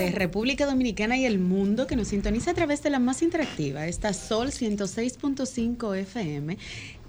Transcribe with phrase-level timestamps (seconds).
[0.00, 3.86] de República Dominicana y el mundo que nos sintoniza a través de la más interactiva,
[3.86, 6.56] esta Sol 106.5 FM,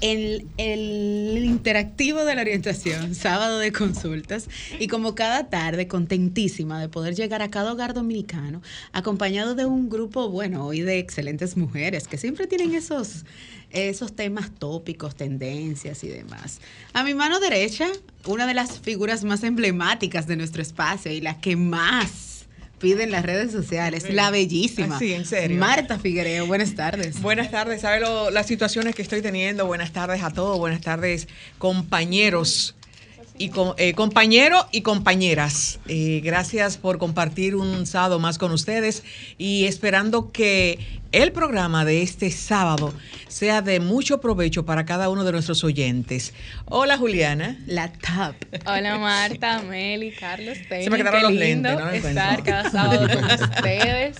[0.01, 6.89] en el interactivo de la orientación, sábado de consultas, y como cada tarde, contentísima de
[6.89, 8.61] poder llegar a cada hogar dominicano,
[8.91, 13.23] acompañado de un grupo, bueno, hoy de excelentes mujeres, que siempre tienen esos
[13.69, 16.59] esos temas tópicos, tendencias y demás.
[16.91, 17.87] A mi mano derecha,
[18.25, 22.40] una de las figuras más emblemáticas de nuestro espacio y la que más
[22.81, 24.97] pide en las redes sociales, la bellísima.
[24.97, 25.57] Sí, en serio.
[25.57, 27.21] Marta Figuereo, buenas tardes.
[27.21, 29.65] Buenas tardes, ¿sabe las situaciones que estoy teniendo?
[29.67, 31.27] Buenas tardes a todos, buenas tardes
[31.59, 32.75] compañeros
[33.37, 35.79] y eh, compañeros y compañeras.
[35.87, 39.03] Eh, gracias por compartir un sábado más con ustedes
[39.37, 42.93] y esperando que el programa de este sábado
[43.27, 46.33] sea de mucho provecho para cada uno de nuestros oyentes.
[46.65, 47.59] Hola Juliana.
[47.67, 48.35] La top.
[48.65, 50.57] Hola Marta, Meli, Carlos.
[50.69, 51.77] Se me quedaron los lentes.
[51.77, 51.89] ¿no?
[51.89, 54.17] estar cada sábado con ustedes.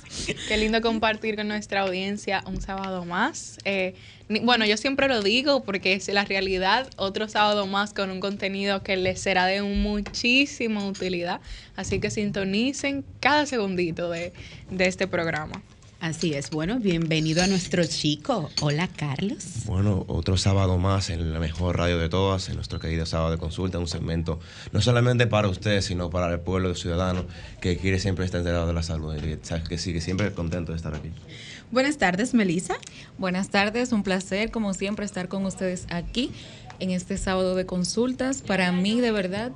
[0.48, 3.58] Qué lindo compartir con nuestra audiencia un sábado más.
[3.64, 3.96] Eh,
[4.44, 8.84] bueno, yo siempre lo digo porque es la realidad, otro sábado más con un contenido
[8.84, 11.42] que les será de muchísima utilidad.
[11.76, 14.34] Así que sintonicen cada segundito de,
[14.70, 15.62] de este programa.
[16.02, 16.50] Así es.
[16.50, 18.50] Bueno, bienvenido a nuestro chico.
[18.60, 19.46] Hola, Carlos.
[19.66, 23.38] Bueno, otro sábado más en la mejor radio de todas, en nuestro querido sábado de
[23.38, 24.40] consulta, un segmento
[24.72, 27.26] no solamente para ustedes, sino para el pueblo de ciudadanos
[27.62, 29.38] que quiere siempre estar enterado de la salud y
[29.70, 31.12] que sigue siempre contento de estar aquí.
[31.70, 32.78] Buenas tardes, Melissa.
[33.20, 36.32] Buenas tardes, un placer como siempre estar con ustedes aquí
[36.80, 38.42] en este sábado de consultas.
[38.42, 39.52] Para mí, de verdad,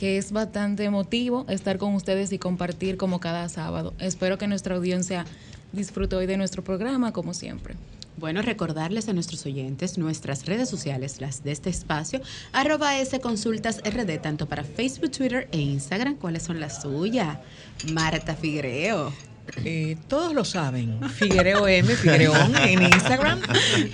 [0.00, 3.92] que es bastante emotivo estar con ustedes y compartir como cada sábado.
[3.98, 5.26] Espero que nuestra audiencia
[5.72, 7.74] disfrute hoy de nuestro programa como siempre.
[8.16, 13.82] Bueno, recordarles a nuestros oyentes nuestras redes sociales, las de este espacio, arroba S Consultas
[13.84, 16.16] RD, tanto para Facebook, Twitter e Instagram.
[16.16, 17.36] ¿Cuáles son las suyas?
[17.92, 19.12] Marta Figuereo.
[19.66, 20.98] Eh, todos lo saben.
[21.10, 22.32] Figuereo M, Figuereo
[22.64, 23.42] en Instagram,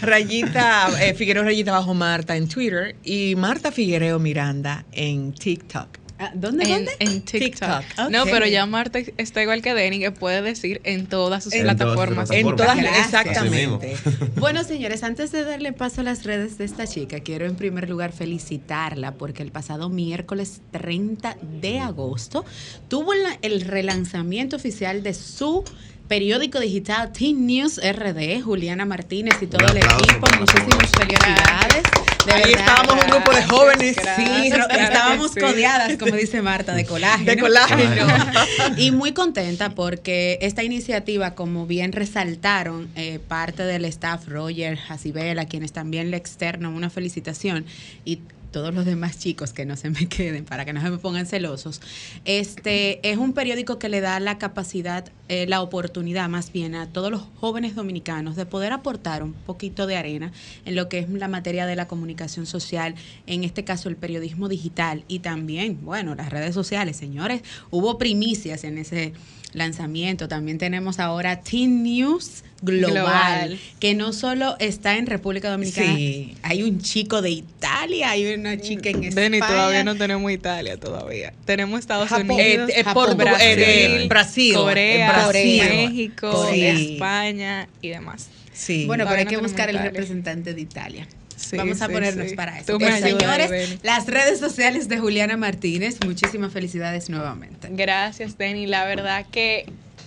[0.02, 6.05] Rayita, eh, Figuereo Rayita bajo Marta en Twitter y Marta Figuereo Miranda en TikTok.
[6.18, 7.84] Ah, ¿Dónde, en, En TikTok.
[8.10, 12.30] No, pero ya Marta está igual que Denny, que puede decir en todas sus plataformas.
[12.30, 13.96] En todas, exactamente.
[14.36, 17.90] bueno, señores, antes de darle paso a las redes de esta chica, quiero en primer
[17.90, 22.44] lugar felicitarla porque el pasado miércoles 30 de agosto
[22.88, 23.12] tuvo
[23.42, 25.64] el relanzamiento oficial de su
[26.08, 30.26] periódico digital Teen News RD, Juliana Martínez y todo el equipo.
[30.38, 32.15] Muchísimas felicidades.
[32.32, 33.96] Ahí estábamos un grupo de jóvenes.
[34.16, 37.30] sí, estábamos codeadas, como dice Marta, de colágeno.
[37.30, 38.06] De colágeno.
[38.76, 45.38] y muy contenta porque esta iniciativa, como bien resaltaron, eh, parte del staff, Roger, Jacibel,
[45.38, 47.64] a quienes también le externo una felicitación.
[48.04, 48.20] Y
[48.50, 51.26] todos los demás chicos que no se me queden para que no se me pongan
[51.26, 51.80] celosos,
[52.24, 56.86] este es un periódico que le da la capacidad, eh, la oportunidad más bien a
[56.86, 60.32] todos los jóvenes dominicanos de poder aportar un poquito de arena
[60.64, 62.94] en lo que es la materia de la comunicación social,
[63.26, 68.64] en este caso el periodismo digital y también, bueno, las redes sociales, señores, hubo primicias
[68.64, 69.12] en ese
[69.52, 70.28] lanzamiento.
[70.28, 75.94] También tenemos ahora Teen News Global, que no solo está en República Dominicana.
[75.94, 76.36] Sí.
[76.42, 79.46] Hay un chico de Italia, hay una chica en España.
[79.46, 81.32] todavía no tenemos Italia todavía.
[81.44, 88.28] Tenemos Estados Unidos, eh, eh, Brasil, Corea, México, España y demás.
[88.52, 88.86] Sí.
[88.86, 91.06] Bueno, pero hay que buscar el representante de Italia.
[91.52, 92.78] Vamos a ponernos para eso.
[92.78, 97.68] señores, las redes sociales de Juliana Martínez, muchísimas felicidades nuevamente.
[97.70, 98.66] Gracias, Denny.
[98.66, 99.66] La verdad que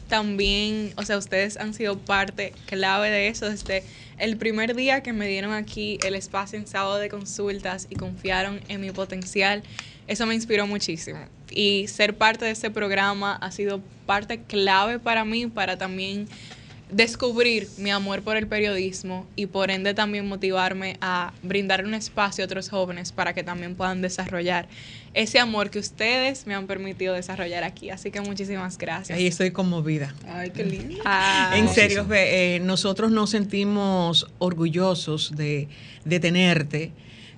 [0.09, 3.83] también, o sea, ustedes han sido parte clave de eso desde
[4.17, 8.59] el primer día que me dieron aquí el espacio en sábado de consultas y confiaron
[8.67, 9.63] en mi potencial.
[10.07, 11.19] Eso me inspiró muchísimo.
[11.49, 16.27] Y ser parte de ese programa ha sido parte clave para mí, para también
[16.91, 22.43] descubrir mi amor por el periodismo y por ende también motivarme a brindar un espacio
[22.43, 24.67] a otros jóvenes para que también puedan desarrollar
[25.13, 27.89] ese amor que ustedes me han permitido desarrollar aquí.
[27.89, 29.17] Así que muchísimas gracias.
[29.17, 30.15] Ahí estoy conmovida.
[30.27, 30.95] Ay, qué lindo.
[31.53, 35.67] en serio, eh, nosotros nos sentimos orgullosos de,
[36.19, 36.91] tenerte,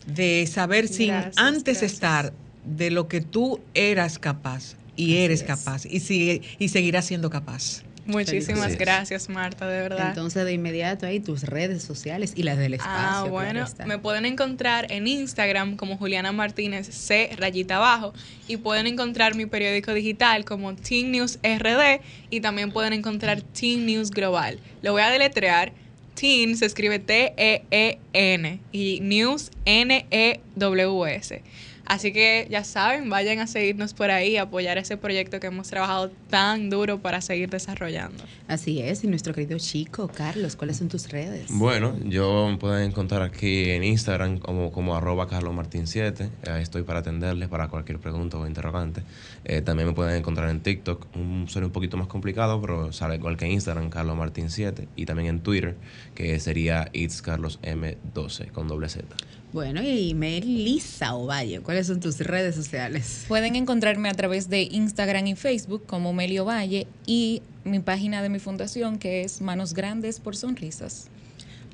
[0.05, 2.33] de saber sin antes estar
[2.65, 7.83] de lo que tú eras capaz y eres capaz y, sigue, y seguirás siendo capaz.
[8.05, 10.09] Muchísimas gracias, Marta, de verdad.
[10.09, 12.95] Entonces, de inmediato ahí tus redes sociales y las del espacio.
[12.95, 18.13] Ah, bueno, me pueden encontrar en Instagram como Juliana Martínez C rayita abajo
[18.47, 23.85] y pueden encontrar mi periódico digital como Teen News RD y también pueden encontrar Teen
[23.85, 24.59] News Global.
[24.81, 25.73] Lo voy a deletrear.
[26.15, 31.41] Teen se escribe T-E-E-N y News N-E-W-S.
[31.85, 36.11] Así que ya saben, vayan a seguirnos por ahí, apoyar ese proyecto que hemos trabajado
[36.29, 38.23] tan duro para seguir desarrollando.
[38.47, 41.47] Así es, y nuestro querido chico, Carlos, ¿cuáles son tus redes?
[41.49, 46.29] Bueno, yo me pueden encontrar aquí en Instagram como, como arroba carlosmartin7.
[46.47, 49.03] Ahí estoy para atenderles para cualquier pregunta o interrogante.
[49.43, 53.15] Eh, también me pueden encontrar en TikTok, un suena un poquito más complicado, pero sale
[53.15, 54.87] igual que en Instagram, carlosmartin7.
[54.95, 55.75] Y también en Twitter,
[56.15, 59.05] que sería itscarlosm12 con doble Z.
[59.53, 63.25] Bueno, y Melissa Ovalle, ¿cuáles son tus redes sociales?
[63.27, 68.29] Pueden encontrarme a través de Instagram y Facebook como Melio Valle y mi página de
[68.29, 71.07] mi fundación que es Manos Grandes por Sonrisas.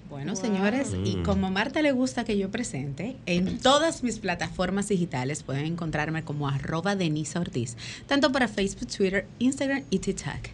[0.09, 0.41] Bueno, Wow.
[0.41, 1.23] señores, y Mm.
[1.23, 6.23] como a Marta le gusta que yo presente, en todas mis plataformas digitales pueden encontrarme
[6.23, 7.75] como arroba Denisa Ortiz,
[8.07, 10.49] tanto para Facebook, Twitter, Instagram y TikTok.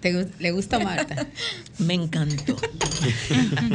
[0.00, 1.26] ¿Te ¿Le gusta Marta?
[1.78, 2.56] Me encantó.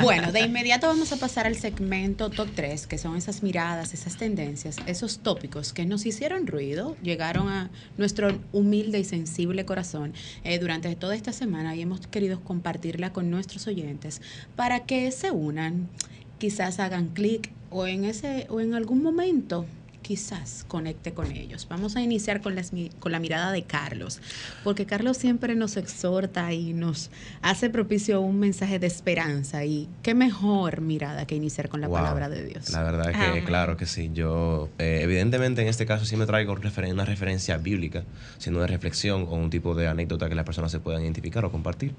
[0.02, 4.16] Bueno, de inmediato vamos a pasar al segmento top 3, que son esas miradas, esas
[4.16, 10.60] tendencias, esos tópicos que nos hicieron ruido, llegaron a nuestro humilde y sensible corazón eh,
[10.60, 14.22] durante toda esta semana y hemos querido compartirla con nuestros oyentes
[14.56, 15.90] para que se unan,
[16.38, 19.66] quizás hagan clic o en ese o en algún momento
[20.08, 21.68] quizás conecte con ellos.
[21.70, 24.22] Vamos a iniciar con, las mi- con la mirada de Carlos,
[24.64, 27.10] porque Carlos siempre nos exhorta y nos
[27.42, 29.66] hace propicio un mensaje de esperanza.
[29.66, 31.98] Y qué mejor mirada que iniciar con la Wow.
[31.98, 32.70] palabra de Dios.
[32.70, 33.44] La verdad que, Amén.
[33.46, 34.10] claro que sí.
[34.14, 38.04] Yo, eh, evidentemente, en este caso sí me traigo una referencia bíblica,
[38.38, 41.52] sino de reflexión o un tipo de anécdota que las personas se puedan identificar o
[41.52, 41.92] compartir.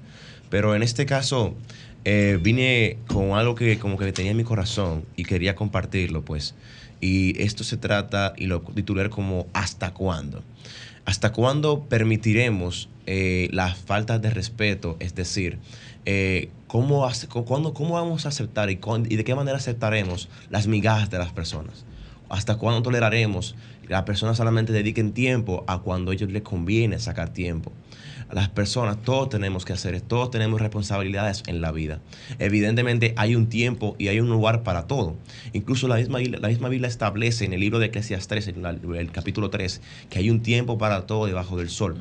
[0.49, 1.53] Pero en este caso,
[2.05, 6.55] eh, vine con algo que como que tenía en mi corazón y quería compartirlo, pues.
[7.01, 10.43] Y esto se trata, y lo titulé como ¿Hasta cuándo?
[11.05, 14.97] ¿Hasta cuándo permitiremos eh, las faltas de respeto?
[14.99, 15.57] Es decir,
[16.05, 19.57] eh, ¿cómo, hace- cu- cuándo- ¿cómo vamos a aceptar y, cuán- y de qué manera
[19.57, 21.85] aceptaremos las migajas de las personas?
[22.29, 26.99] ¿Hasta cuándo toleraremos que las personas solamente dediquen tiempo a cuando a ellos les conviene
[26.99, 27.71] sacar tiempo?
[28.31, 31.99] Las personas, todos tenemos que hacer, todos tenemos responsabilidades en la vida.
[32.37, 35.15] Evidentemente hay un tiempo y hay un lugar para todo.
[35.53, 38.69] Incluso la misma, Biblia- la misma Biblia establece en el libro de Eclesiastes, en la-
[38.99, 39.81] el capítulo 3,
[40.11, 41.97] que hay un tiempo para todo debajo del sol.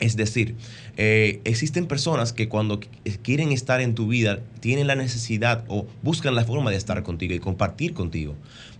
[0.00, 0.56] Es decir,
[0.96, 2.88] eh, existen personas que cuando qu-
[3.22, 7.32] quieren estar en tu vida tienen la necesidad o buscan la forma de estar contigo
[7.32, 8.34] y compartir contigo.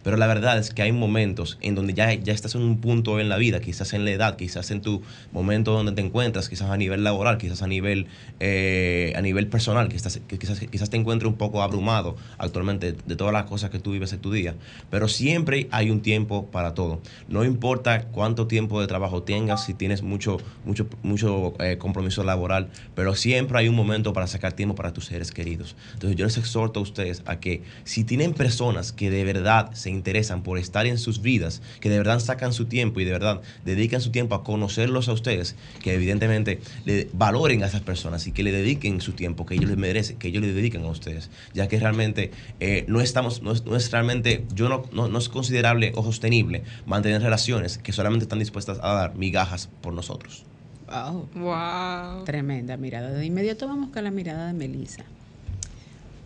[0.04, 3.18] Pero la verdad es que hay momentos en donde ya, ya estás en un punto
[3.18, 5.02] en la vida, quizás en la edad, quizás en tu
[5.32, 8.06] momento donde te encuentras, quizás a nivel laboral, quizás a nivel,
[8.38, 13.44] eh, a nivel personal, quizás, quizás te encuentres un poco abrumado actualmente de todas las
[13.44, 14.54] cosas que tú vives en tu día.
[14.90, 17.00] Pero siempre hay un tiempo para todo.
[17.28, 20.36] No importa cuánto tiempo de trabajo tengas, si tienes mucho,
[20.66, 25.06] mucho, mucho eh, compromiso laboral, pero siempre hay un momento para sacar tiempo para tus
[25.06, 25.76] seres queridos.
[25.94, 29.93] Entonces yo les exhorto a ustedes a que si tienen personas que de verdad se
[29.94, 33.40] interesan por estar en sus vidas, que de verdad sacan su tiempo y de verdad
[33.64, 38.32] dedican su tiempo a conocerlos a ustedes, que evidentemente le valoren a esas personas y
[38.32, 41.30] que le dediquen su tiempo que ellos les merecen, que ellos le dediquen a ustedes,
[41.52, 42.30] ya que realmente
[42.60, 46.02] eh, no estamos, no es, no es realmente, yo no, no, no es considerable o
[46.02, 50.44] sostenible mantener relaciones que solamente están dispuestas a dar migajas por nosotros.
[50.86, 51.28] Wow.
[51.34, 52.24] Wow.
[52.24, 53.10] Tremenda mirada.
[53.10, 55.04] De inmediato vamos con la mirada de Melissa.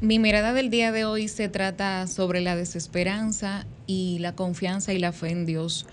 [0.00, 5.00] Mi mirada del día de hoy se trata sobre la desesperanza y la confianza y
[5.00, 5.86] la fe en Dios.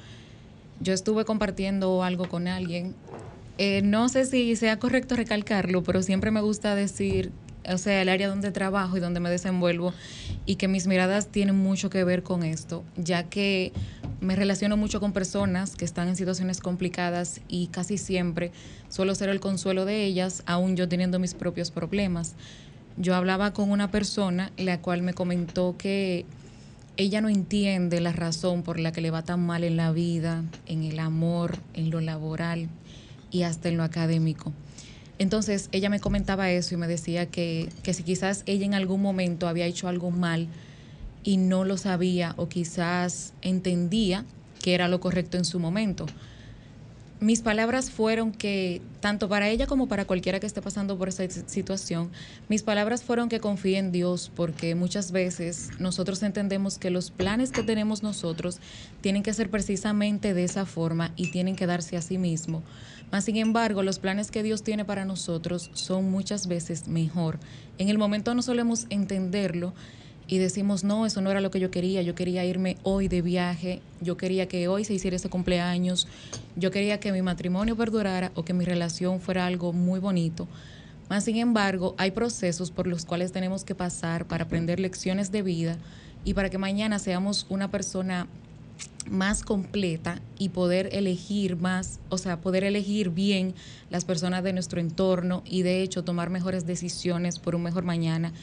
[0.80, 2.94] Yo estuve compartiendo algo con alguien.
[3.58, 7.32] Eh, no sé si sea correcto recalcarlo, pero siempre me gusta decir,
[7.68, 9.92] o sea, el área donde trabajo y donde me desenvuelvo
[10.46, 13.74] y que mis miradas tienen mucho que ver con esto, ya que
[14.22, 18.52] me relaciono mucho con personas que están en situaciones complicadas y casi siempre
[18.90, 22.36] suelo ser el consuelo de ellas, aún yo teniendo mis propios problemas.
[22.98, 26.26] Yo hablaba con una persona la cual me comentó que
[26.96, 30.44] ella no entiende la razón por la que le va tan mal en la vida,
[30.66, 32.70] en el amor, en lo laboral
[33.32, 34.54] y hasta en lo académico.
[35.18, 39.02] Entonces ella me comentaba eso y me decía que, que si quizás ella en algún
[39.02, 40.48] momento había hecho algo mal
[41.24, 44.24] y no lo sabía o quizás entendía
[44.62, 46.06] que era lo correcto en su momento.
[47.22, 51.24] Mis palabras fueron que, tanto para ella como para cualquiera que esté pasando por esa
[51.30, 52.12] situación,
[52.50, 57.52] mis palabras fueron que confíe en Dios, porque muchas veces nosotros entendemos que los planes
[57.52, 58.60] que tenemos nosotros
[59.00, 62.64] tienen que ser precisamente de esa forma y tienen que darse a sí mismo.
[63.14, 67.40] Mas, sin embargo, los planes que Dios tiene para nosotros son muchas veces mejor.
[67.78, 69.74] En el momento no solemos entenderlo
[70.28, 73.22] y decimos, no, eso no era lo que yo quería, yo quería irme hoy de
[73.22, 76.08] viaje, yo quería que hoy se hiciera ese cumpleaños,
[76.56, 80.48] yo quería que mi matrimonio perdurara o que mi relación fuera algo muy bonito.
[81.10, 85.44] Más sin embargo, hay procesos por los cuales tenemos que pasar para aprender lecciones de
[85.44, 85.78] vida
[86.24, 88.28] y para que mañana seamos una persona
[89.10, 93.54] más completa y poder elegir más, o sea, poder elegir bien
[93.92, 98.34] las personas de nuestro entorno y de hecho tomar mejores decisiones por un mejor mañana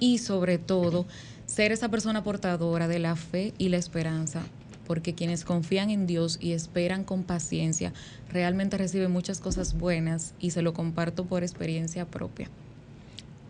[0.00, 1.06] y sobre todo
[1.46, 4.42] ser esa persona portadora de la fe y la esperanza,
[4.86, 7.92] porque quienes confían en Dios y esperan con paciencia
[8.30, 12.48] realmente reciben muchas cosas buenas y se lo comparto por experiencia propia.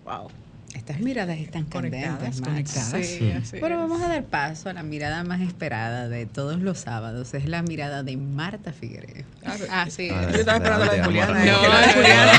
[0.05, 0.28] Wow.
[0.78, 3.06] Estas miradas están Conectadas, candentes, conectadas.
[3.06, 3.80] Sí, Pero es.
[3.80, 7.35] vamos a dar paso a la mirada más esperada de todos los sábados.
[7.35, 9.25] Es la mirada de Marta Figueroa.
[9.70, 10.32] Así Ah, es.
[10.35, 11.42] Yo estaba esperando la de Juliana.
[11.42, 12.32] Que la de Juliana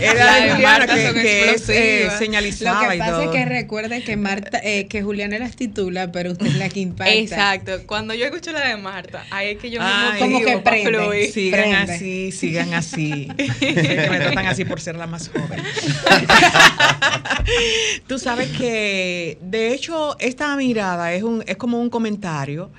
[0.00, 3.22] era La de Juliana Marta que, que es eh, señalizaba Lo que y pasa todo.
[3.22, 6.80] es que recuerde que Marta, eh, que Juliana las titula, pero usted es la que
[6.80, 7.12] impacta.
[7.14, 7.72] Exacto.
[7.86, 10.90] Cuando yo escucho la de Marta, ahí es que yo me Ay, como que prende.
[10.90, 11.32] fluir.
[11.32, 11.92] Sigan Prende.
[11.94, 13.28] así, sigan así.
[13.60, 15.62] Que me tratan así por ser la más joven.
[18.06, 22.70] Tú sabes que, de hecho, esta mirada es, un, es como un comentario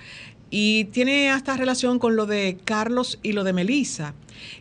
[0.50, 4.14] y tiene hasta relación con lo de Carlos y lo de Melissa.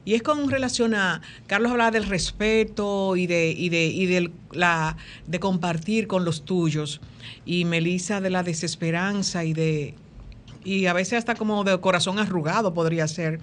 [0.05, 4.33] Y es con relación a, Carlos hablaba del respeto y de, y de, y del-
[4.53, 7.01] la, de compartir con los tuyos.
[7.45, 9.95] Y Melissa de la desesperanza y de,
[10.65, 13.41] y a veces hasta como de corazón arrugado podría ser.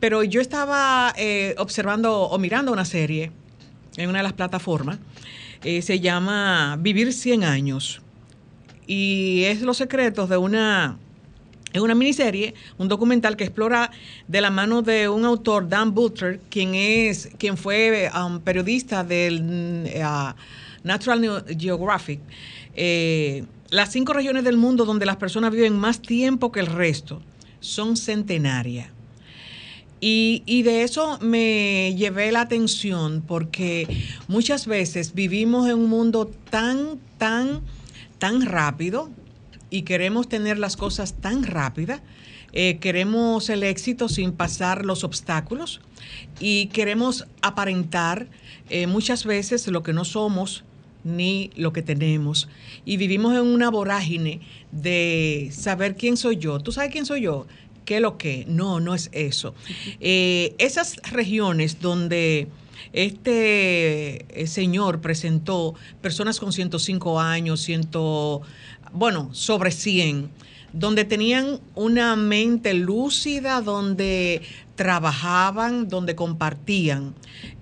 [0.00, 3.32] Pero yo estaba eh, observando o mirando una serie
[3.96, 4.98] en una de las plataformas,
[5.64, 8.00] eh, se llama Vivir 100 años,
[8.86, 10.98] y es los secretos de una...
[11.72, 13.90] Es una miniserie, un documental que explora
[14.28, 19.42] de la mano de un autor, Dan Butler, quien es, quien fue um, periodista del
[19.42, 20.36] mm, ah,
[20.84, 22.20] Natural Geographic,
[22.76, 27.20] eh, las cinco regiones del mundo donde las personas viven más tiempo que el resto
[27.58, 28.93] son centenarias.
[30.06, 33.88] Y, de eso me llevé la atención porque
[34.28, 37.62] muchas veces vivimos en un mundo tan, tan,
[38.18, 39.08] tan rápido
[39.70, 42.02] y queremos tener las cosas tan rápidas.
[42.52, 45.80] eh, queremos el éxito sin pasar los obstáculos
[46.38, 48.28] y queremos aparentar
[48.68, 50.64] eh, muchas veces lo que no somos
[51.04, 52.48] ni lo que tenemos.
[52.84, 56.60] Y vivimos en una vorágine de saber quién soy yo.
[56.60, 57.46] ¿Tú sabes quién soy yo?
[57.84, 58.44] ¿Qué lo que?
[58.48, 59.54] No, no es eso.
[60.00, 62.48] Eh, esas regiones donde
[62.92, 67.88] este eh, señor presentó personas con 105 años, 100,
[68.92, 70.30] bueno, sobre 100,
[70.72, 74.42] donde tenían una mente lúcida, donde
[74.76, 77.14] trabajaban, donde compartían.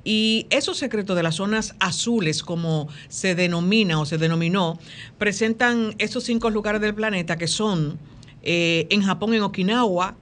[0.04, 4.78] Y esos secretos de las zonas azules, como se denomina o se denominó,
[5.18, 7.98] presentan esos cinco lugares del planeta que son
[8.42, 10.16] eh, en Japón, en Okinawa,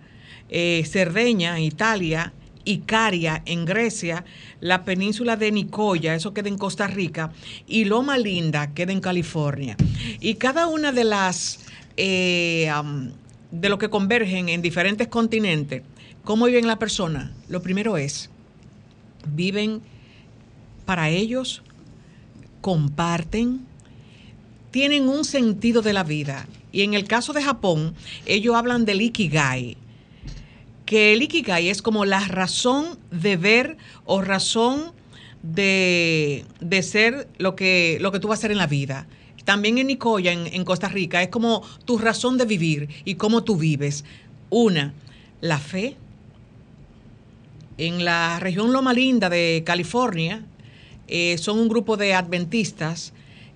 [0.49, 2.33] eh, Cerdeña, en Italia,
[2.65, 4.25] Icaria, en Grecia,
[4.61, 7.33] la península de Nicoya, eso queda en Costa Rica,
[7.67, 9.77] y Loma Linda, queda en California.
[10.21, 11.61] Y cada una de las,
[11.97, 12.71] eh,
[13.51, 15.83] de lo que convergen en diferentes continentes,
[16.25, 17.33] ¿cómo viven la persona?
[17.49, 18.31] Lo primero es,
[19.35, 19.81] viven
[20.85, 21.63] para ellos,
[22.61, 23.61] comparten,
[24.71, 26.47] tienen un sentido de la vida.
[26.73, 27.95] Y en el caso de Japón,
[28.27, 29.77] ellos hablan del ikigai,
[30.87, 34.93] que el ikigai es como la razón de ver o razón
[35.43, 39.07] de, de ser lo que, lo que tú vas a hacer en la vida.
[39.45, 43.57] También en Nicoya, en, Costa Rica, es como tu razón de vivir y cómo tú
[43.57, 44.05] vives.
[44.51, 44.93] Una,
[45.41, 45.97] la fe.
[47.79, 50.45] En la región Loma Linda de California,
[51.09, 53.13] eh, son un grupo de adventistas.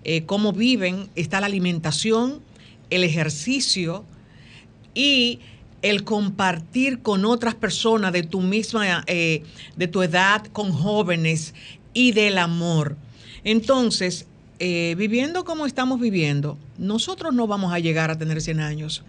[0.07, 2.41] eh, cómo viven, está la alimentación,
[2.95, 4.05] el ejercicio
[4.95, 5.41] y
[5.83, 9.43] el compartir con otras personas de tu misma, eh,
[9.77, 11.55] de tu edad, con jóvenes
[11.93, 12.97] y del amor.
[13.43, 14.27] Entonces,
[14.61, 19.03] eh, viviendo como estamos viviendo, nosotros no vamos a llegar a tener 100 años,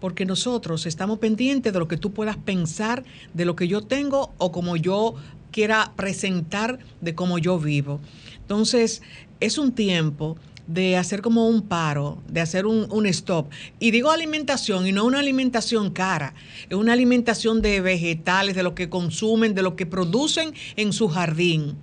[0.00, 3.04] porque nosotros estamos pendientes de lo que tú puedas pensar,
[3.34, 5.16] de lo que yo tengo o como yo
[5.50, 8.00] quiera presentar de cómo yo vivo.
[8.40, 9.02] Entonces,
[9.40, 13.48] es un tiempo de hacer como un paro, de hacer un, un stop.
[13.78, 16.34] Y digo alimentación y no una alimentación cara,
[16.68, 21.08] es una alimentación de vegetales, de lo que consumen, de lo que producen en su
[21.08, 21.76] jardín.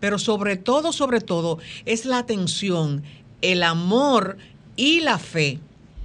[0.00, 3.02] Pero sobre todo, sobre todo, es la atención,
[3.40, 4.36] el amor
[4.76, 5.60] y la fe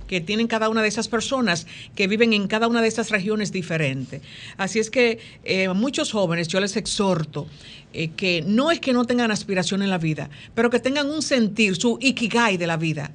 [0.09, 3.51] que tienen cada una de esas personas que viven en cada una de esas regiones
[3.51, 4.23] diferentes.
[4.57, 7.47] Así es que eh, muchos jóvenes yo les exhorto
[7.93, 11.21] eh, que no es que no tengan aspiración en la vida, pero que tengan un
[11.21, 13.11] sentir, su ikigai de la vida.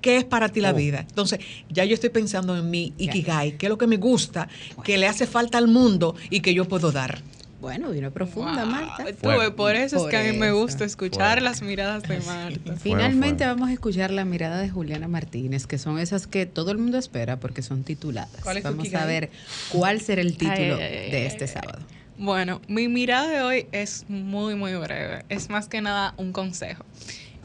[0.00, 0.74] ¿Qué es para ti la Oh.
[0.76, 1.00] vida?
[1.00, 1.40] Entonces,
[1.70, 4.48] ya yo estoy pensando en mi ikigai, qué es lo que me gusta,
[4.84, 7.20] que le hace falta al mundo y que yo puedo dar.
[7.60, 8.72] Bueno, vino profunda, Wow.
[8.72, 9.04] Marta.
[9.20, 11.40] Tuve, por eso es que a mí me gusta escuchar Fuerte.
[11.42, 12.76] las miradas de Marta.
[12.76, 13.46] Finalmente fuerte.
[13.46, 16.98] vamos a escuchar la mirada de Juliana Martínez, que son esas que todo el mundo
[16.98, 18.42] espera porque son tituladas.
[18.42, 19.30] ¿Cuál es tu vamos a ver
[19.70, 21.50] cuál será el título Ay, ay, ay, de este ay.
[21.50, 21.78] sábado.
[22.16, 25.24] Bueno, mi mirada de hoy es muy, muy breve.
[25.28, 26.84] Es más que nada un consejo.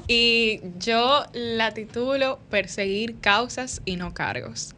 [0.08, 4.76] Y yo la titulo Perseguir causas y no cargos.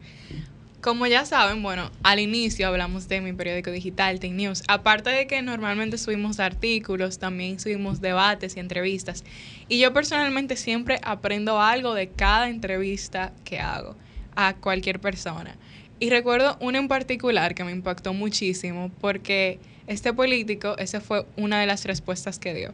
[0.86, 4.62] Como ya saben, bueno, al inicio hablamos de mi periódico digital, Tech News.
[4.68, 9.24] Aparte de que normalmente subimos artículos, también subimos debates y entrevistas.
[9.68, 13.96] Y yo personalmente siempre aprendo algo de cada entrevista que hago
[14.36, 15.56] a cualquier persona.
[15.98, 21.58] Y recuerdo una en particular que me impactó muchísimo porque este político, esa fue una
[21.58, 22.72] de las respuestas que dio.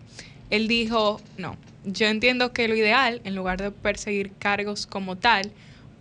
[0.50, 5.50] Él dijo, no, yo entiendo que lo ideal, en lugar de perseguir cargos como tal,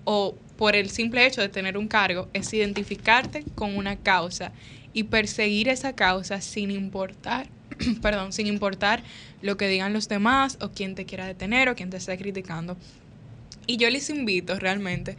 [0.04, 4.52] o por el simple hecho de tener un cargo, es identificarte con una causa
[4.94, 7.48] y perseguir esa causa sin importar,
[8.04, 9.02] perdón, sin importar
[9.42, 12.78] lo que digan los demás o quién te quiera detener o quién te esté criticando.
[13.66, 15.18] Y yo les invito realmente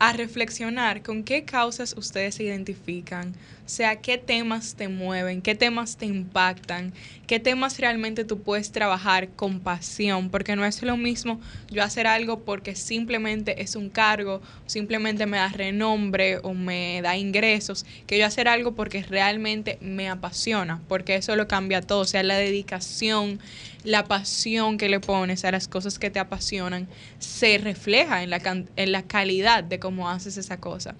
[0.00, 3.34] a reflexionar con qué causas ustedes se identifican,
[3.66, 6.94] o sea, qué temas te mueven, qué temas te impactan,
[7.26, 11.38] qué temas realmente tú puedes trabajar con pasión, porque no es lo mismo
[11.70, 17.18] yo hacer algo porque simplemente es un cargo, simplemente me da renombre o me da
[17.18, 22.22] ingresos, que yo hacer algo porque realmente me apasiona, porque eso lo cambia todo, sea,
[22.22, 23.38] la dedicación,
[23.84, 26.88] la pasión que le pones a las cosas que te apasionan
[27.18, 28.40] se refleja en la,
[28.76, 30.94] en la calidad de cómo haces esa cosa.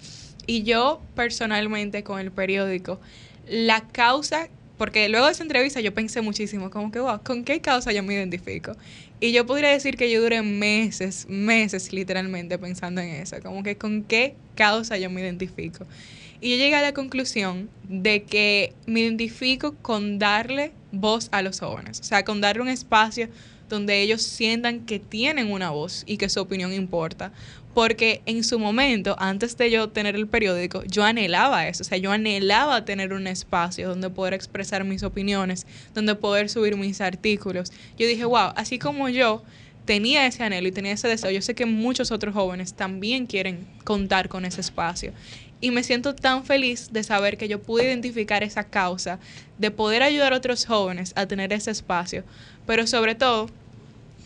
[0.46, 3.00] Y yo personalmente con el periódico,
[3.48, 7.92] la causa, porque luego de esa entrevista yo pensé muchísimo, como que, ¿con qué causa
[7.92, 8.72] yo me identifico?
[9.20, 13.76] Y yo podría decir que yo duré meses, meses literalmente pensando en eso, como que
[13.76, 15.86] con qué causa yo me identifico.
[16.40, 21.60] Y yo llegué a la conclusión de que me identifico con darle voz a los
[21.60, 23.28] jóvenes, o sea, con darle un espacio
[23.68, 27.32] donde ellos sientan que tienen una voz y que su opinión importa.
[27.74, 31.98] Porque en su momento, antes de yo tener el periódico, yo anhelaba eso, o sea,
[31.98, 37.72] yo anhelaba tener un espacio donde poder expresar mis opiniones, donde poder subir mis artículos.
[37.96, 39.42] Yo dije, wow, así como yo
[39.84, 43.66] tenía ese anhelo y tenía ese deseo, yo sé que muchos otros jóvenes también quieren
[43.84, 45.12] contar con ese espacio.
[45.60, 49.18] Y me siento tan feliz de saber que yo pude identificar esa causa,
[49.58, 52.24] de poder ayudar a otros jóvenes a tener ese espacio,
[52.66, 53.50] pero sobre todo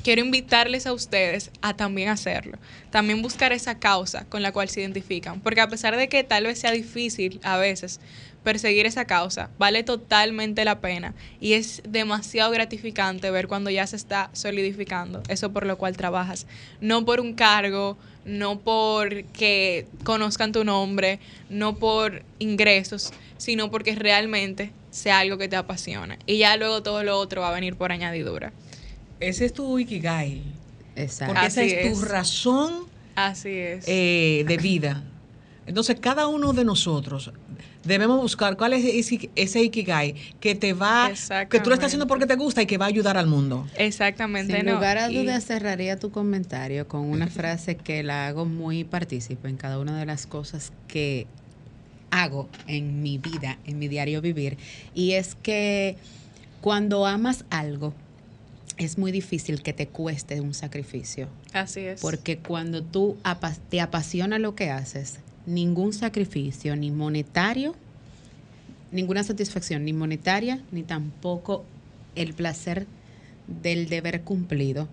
[0.05, 2.59] quiero invitarles a ustedes a también hacerlo,
[2.91, 6.45] también buscar esa causa con la cual se identifican, porque a pesar de que tal
[6.45, 7.99] vez sea difícil a veces
[8.45, 11.15] perseguir esa causa, vale totalmente la pena.
[11.41, 16.47] Y es demasiado gratificante ver cuando ya se está solidificando eso por lo cual trabajas,
[16.83, 23.95] no por un cargo, no por que conozcan tu nombre, no por ingresos, sino porque
[23.95, 26.19] realmente sea algo que te apasiona.
[26.27, 28.53] Y ya luego todo lo otro va a venir por añadidura.
[29.21, 30.43] Ese es tu Ikigai.
[30.97, 31.33] Exacto.
[31.35, 32.73] Porque esa es tu razón
[33.17, 33.85] Así es.
[33.87, 35.03] eh, de vida.
[35.67, 37.33] Entonces, cada uno de nosotros
[37.85, 41.11] debemos buscar cuál es ese, ese Ikigai que te va,
[41.49, 43.67] que tú lo estás haciendo porque te gusta y que va a ayudar al mundo.
[43.79, 44.75] Exactamente, Sin no.
[44.75, 49.49] lugar a y- dudas cerraría tu comentario con una frase que la hago muy partícipe
[49.49, 51.27] en cada una de las cosas que
[52.11, 54.59] hago en mi vida, en mi diario vivir,
[54.95, 55.97] y es que
[56.61, 57.93] cuando amas algo,
[58.77, 62.01] es muy difícil que te cueste un sacrificio, Así es.
[62.01, 67.75] porque cuando tú apa- te apasiona lo que haces, ningún sacrificio, ni monetario,
[68.93, 71.65] ninguna satisfacción, ni monetaria, ni tampoco
[72.15, 72.87] el placer
[73.47, 74.89] del deber cumplido,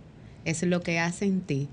[0.46, 1.68] es lo que hace en ti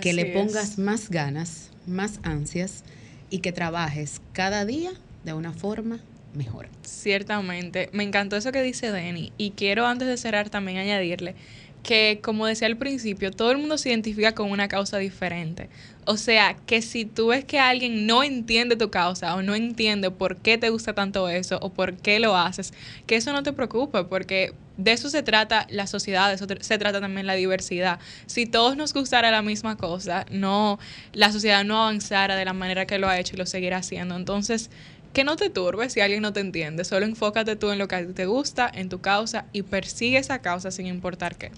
[0.00, 0.32] que le es.
[0.32, 2.84] pongas más ganas, más ansias
[3.30, 4.92] y que trabajes cada día
[5.24, 6.00] de una forma
[6.34, 6.68] mejor.
[6.82, 7.88] Ciertamente.
[7.92, 9.32] Me encantó eso que dice Denny.
[9.38, 11.34] Y quiero antes de cerrar también añadirle
[11.82, 15.68] que, como decía al principio, todo el mundo se identifica con una causa diferente.
[16.04, 20.10] O sea, que si tú ves que alguien no entiende tu causa o no entiende
[20.10, 22.72] por qué te gusta tanto eso o por qué lo haces,
[23.06, 26.78] que eso no te preocupe, porque de eso se trata la sociedad, de eso se
[26.78, 28.00] trata también la diversidad.
[28.26, 30.78] Si todos nos gustara la misma cosa, no,
[31.12, 34.16] la sociedad no avanzara de la manera que lo ha hecho y lo seguirá haciendo.
[34.16, 34.70] Entonces,
[35.12, 37.96] que no te turbes si alguien no te entiende, solo enfócate tú en lo que
[37.96, 41.50] a ti te gusta, en tu causa y persigue esa causa sin importar qué.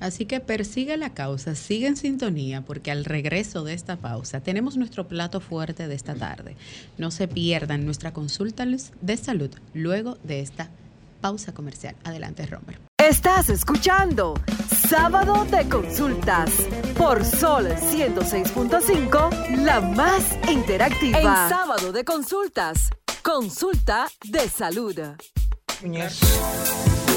[0.00, 4.76] Así que persigue la causa, sigue en sintonía, porque al regreso de esta pausa tenemos
[4.76, 6.56] nuestro plato fuerte de esta tarde.
[6.98, 10.70] No se pierdan nuestra consulta de salud luego de esta
[11.20, 11.94] pausa comercial.
[12.04, 12.78] Adelante, Romer.
[12.98, 14.34] Estás escuchando
[14.88, 16.50] Sábado de Consultas
[16.96, 21.18] por Sol 106.5, la más interactiva.
[21.18, 22.90] En Sábado de Consultas,
[23.22, 24.96] consulta de salud.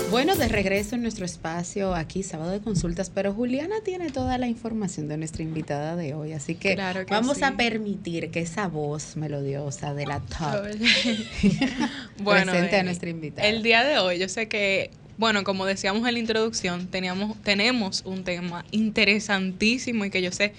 [0.09, 4.47] Bueno, de regreso en nuestro espacio aquí, sábado de consultas, pero Juliana tiene toda la
[4.47, 7.43] información de nuestra invitada de hoy, así que, Claro que vamos sí.
[7.43, 10.65] a permitir que esa voz melodiosa de la top
[12.23, 13.47] Bueno, presente a eh, nuestra invitada.
[13.47, 18.03] El día de hoy, yo sé que, bueno, como decíamos en la introducción, teníamos, tenemos
[18.05, 20.53] un tema interesantísimo y que yo sé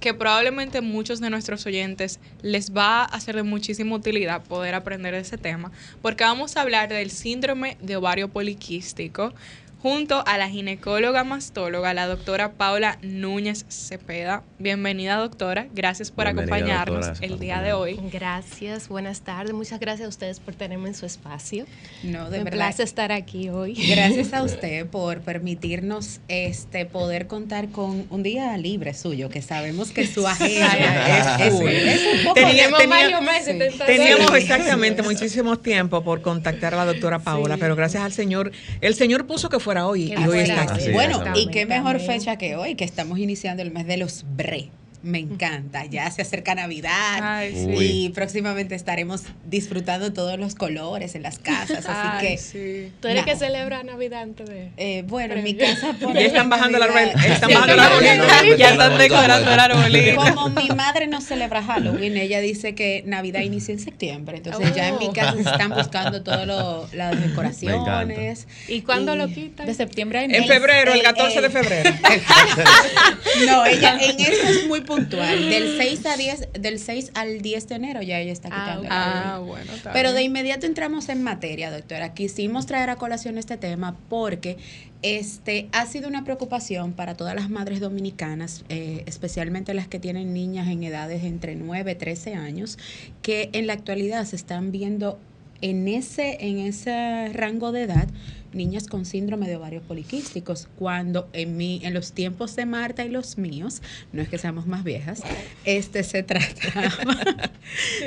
[0.00, 5.12] que probablemente muchos de nuestros oyentes les va a ser de muchísima utilidad poder aprender
[5.12, 9.34] de ese tema, porque vamos a hablar del síndrome de ovario poliquístico
[9.82, 14.42] junto a la ginecóloga mastóloga, la doctora Paula Núñez Cepeda.
[14.58, 15.66] Bienvenida, doctora.
[15.74, 18.00] Gracias por Bienvenida, acompañarnos doctora, el día de hoy.
[18.10, 19.52] Gracias, buenas tardes.
[19.52, 21.66] Muchas gracias a ustedes por tenerme en su espacio.
[22.02, 22.58] no, de Me verdad.
[22.58, 23.74] place estar aquí hoy.
[23.74, 29.90] Gracias a usted por permitirnos este poder contar con un día libre suyo, que sabemos
[29.92, 31.68] que su agenda es, es- full.
[31.68, 33.78] es un poco Tenía- Tenemos tenía- varios meses sí.
[33.86, 34.36] Teníamos Sí.
[34.38, 37.60] exactamente muchísimo tiempo por contactar a la doctora Paola, Sí.
[37.60, 41.66] pero gracias al Señor, el Señor puso que fuera hoy y está bueno, y qué
[41.66, 44.70] mejor fecha que hoy, que estamos iniciando el mes de los BRE.
[45.06, 47.76] Me encanta, ya se acerca Navidad Ay, sí.
[47.78, 52.92] Y próximamente estaremos disfrutando todos los colores en las casas, así Ay, que sí.
[53.00, 54.72] Tú eres que celebra Navidad antes de...
[54.76, 58.56] eh, bueno, en mi casa Ya están bajando el árbol, están bajando el arbolito.
[58.58, 60.16] Ya están decorando el arbolito.
[60.34, 64.38] Como mi madre no celebra Halloween, ella dice que Navidad inicia en septiembre.
[64.38, 65.12] Entonces ya en mi Oh.
[65.12, 68.48] casa se están buscando todas las decoraciones.
[68.66, 69.66] ¿Y cuándo Y lo quitan?
[69.66, 71.90] De septiembre a En febrero, el el- 14 de el- febrero.
[73.46, 74.95] No, ella en eso es muy puntual.
[74.96, 78.88] Del 6 a 10, del 6 al 10 de enero ya ella está Ah, quitando.
[78.90, 79.48] Ah, árbol.
[79.48, 82.14] bueno, está Pero de inmediato entramos en materia, doctora.
[82.14, 84.56] Quisimos traer a colación este tema porque
[85.02, 90.32] este ha sido una preocupación para todas las madres dominicanas, eh, especialmente las que tienen
[90.32, 92.78] niñas en edades entre 9 y 13 años,
[93.22, 95.18] que en la actualidad se están viendo
[95.62, 98.08] en ese, en ese rango de edad
[98.56, 103.10] niñas con síndrome de ovarios poliquísticos, cuando en mi, en los tiempos de Marta y
[103.10, 105.22] los míos, no es que seamos más viejas,
[105.64, 106.90] este se trataba,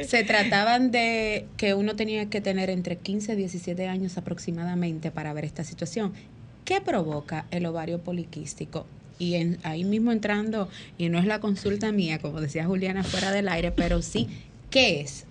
[0.08, 5.32] se trataban de que uno tenía que tener entre 15 y 17 años aproximadamente para
[5.34, 6.14] ver esta situación.
[6.66, 8.86] ¿Qué provoca el ovario poliquístico?
[9.18, 13.32] Y en- ahí mismo entrando, y no es la consulta mía, como decía Juliana fuera
[13.32, 14.28] del aire, pero sí,
[14.70, 15.26] ¿qué es?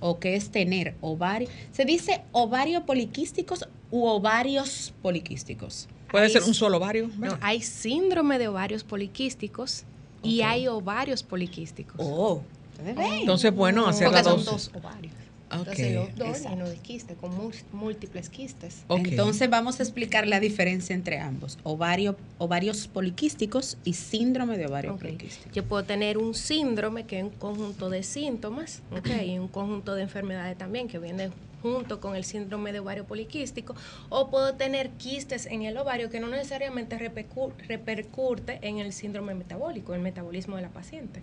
[0.00, 1.48] ¿O qué es tener ovario?
[1.72, 5.86] ¿Se dice ovario poliquísticos u ovarios poliquísticos?
[6.10, 7.08] Puede ser un solo ovario.
[7.18, 9.84] No, hay síndrome de ovarios poliquísticos
[10.22, 11.96] y hay ovarios poliquísticos.
[12.00, 12.42] Oh.
[12.84, 14.70] Entonces, bueno, hacer Porque las son dos.
[14.74, 15.14] ovarios.
[15.52, 17.30] Entonces los dos de quistes, con
[17.72, 18.84] múltiples quistes.
[18.88, 24.94] Entonces vamos a explicar la diferencia entre ambos, ovario, ovarios poliquísticos y síndrome de ovario
[24.94, 25.02] Ok.
[25.02, 25.50] poliquístico.
[25.52, 28.80] Yo puedo tener un síndrome que es un conjunto de síntomas,
[29.26, 31.30] y un conjunto de enfermedades también que viene
[31.62, 33.74] junto con el síndrome de ovario poliquístico,
[34.08, 39.34] o puedo tener quistes en el ovario que no necesariamente repercu- repercute en el síndrome
[39.34, 41.20] metabólico, el metabolismo de la paciente.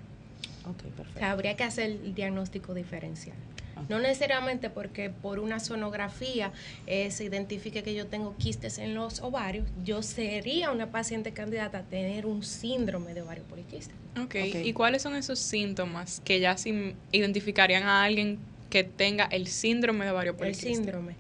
[0.65, 1.19] Ok, O perfecto.
[1.19, 3.36] sea, habría que hacer el diagnóstico diferencial.
[3.88, 6.52] No necesariamente porque por una sonografía
[6.86, 11.80] eh, se identifique que yo tengo quistes en los ovarios, yo sería una paciente candidata
[11.80, 13.97] a tener un síndrome de ovario poliquístico.
[14.21, 14.56] Ok, Ok.
[14.65, 18.38] ¿y cuáles son esos síntomas que ya sí identificarían a alguien
[18.69, 20.75] que tenga el síndrome de ovario El poliquístico?
[20.75, 21.15] síndrome.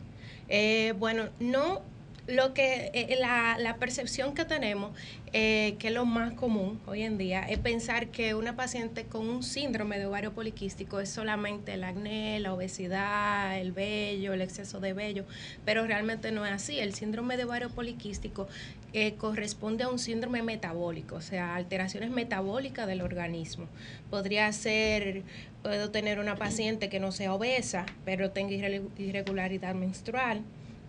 [0.47, 1.81] Eh, bueno, no
[2.29, 4.95] lo que eh, la, la percepción que tenemos,
[5.33, 9.27] eh, que es lo más común hoy en día, es pensar que una paciente con
[9.27, 14.79] un síndrome de ovario poliquístico es solamente el acné, la obesidad, el vello, el exceso
[14.79, 15.25] de vello,
[15.65, 16.79] pero realmente no es así.
[16.79, 18.47] El síndrome de ovario poliquístico
[18.93, 23.67] eh, corresponde a un síndrome metabólico, o sea, alteraciones metabólicas del organismo.
[24.09, 25.23] Podría ser,
[25.61, 30.41] puedo tener una paciente que no sea obesa, pero tenga irre- irregularidad menstrual,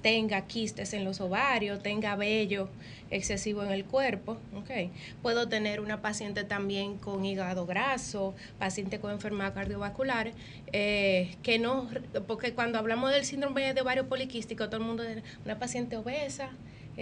[0.02, 2.70] tenga quistes en los ovarios, tenga vello
[3.10, 4.90] excesivo en el cuerpo, ¿ok?
[5.20, 10.32] Puedo tener una paciente también con hígado graso, paciente con enfermedad cardiovascular,
[10.72, 11.90] eh, que no,
[12.26, 15.02] porque cuando hablamos del síndrome de ovario poliquístico, todo el mundo,
[15.44, 16.48] una paciente obesa,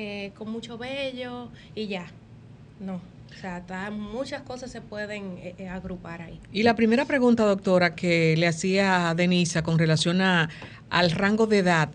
[0.00, 2.06] eh, con mucho vello y ya.
[2.78, 2.94] No,
[3.36, 6.38] o sea, muchas cosas se pueden eh, eh, agrupar ahí.
[6.52, 10.48] Y la primera pregunta, doctora, que le hacía a Denisa con relación a,
[10.88, 11.90] al rango de edad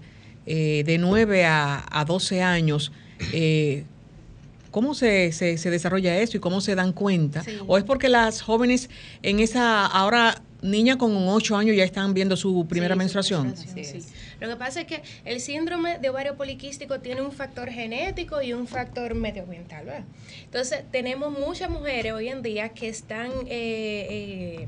[0.46, 2.92] eh, de 9 a, a 12 años,
[3.32, 3.86] eh,
[4.72, 7.42] ¿cómo se, se, se desarrolla eso y cómo se dan cuenta?
[7.44, 7.58] Sí.
[7.66, 8.90] ¿O es porque las jóvenes
[9.22, 13.48] en esa, ahora niña con 8 años ya están viendo su primera Sí, su menstruación?
[13.48, 14.08] menstruación, sí.
[14.44, 18.52] Lo que pasa es que el síndrome de ovario poliquístico tiene un factor genético y
[18.52, 19.86] un factor medioambiental.
[19.86, 20.04] ¿verdad?
[20.44, 24.06] Entonces, tenemos muchas mujeres hoy en día que están, eh,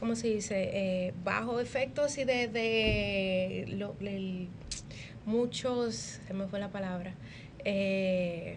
[0.00, 0.70] ¿cómo se dice?
[0.72, 4.48] Eh, bajo efectos y de, de lo- el-
[5.24, 5.94] muchos,
[6.26, 7.14] se me fue la palabra,
[7.64, 8.56] eh,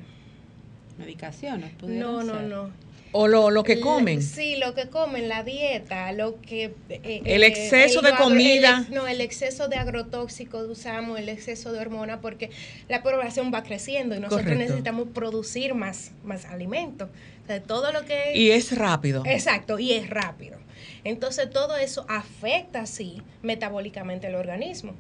[0.97, 1.73] Medicaciones.
[1.83, 2.41] no, no, ser.
[2.45, 2.69] no.
[3.15, 4.21] O lo, lo que comen.
[4.23, 6.73] Sí, lo que comen, la dieta, lo que...
[6.89, 8.85] eh, El eh, exceso de agro- comida.
[8.89, 12.49] el no, el exceso de agrotóxicos usamos, el exceso de hormonas, porque
[12.89, 14.63] la población va creciendo y nosotros Correcto.
[14.63, 17.09] necesitamos producir más, más alimentos.
[17.43, 18.35] O sea, todo lo que...
[18.35, 19.23] Y es rápido.
[19.25, 20.57] Exacto, y es rápido.
[21.03, 24.93] Entonces todo eso afecta, sí, metabólicamente el organismo.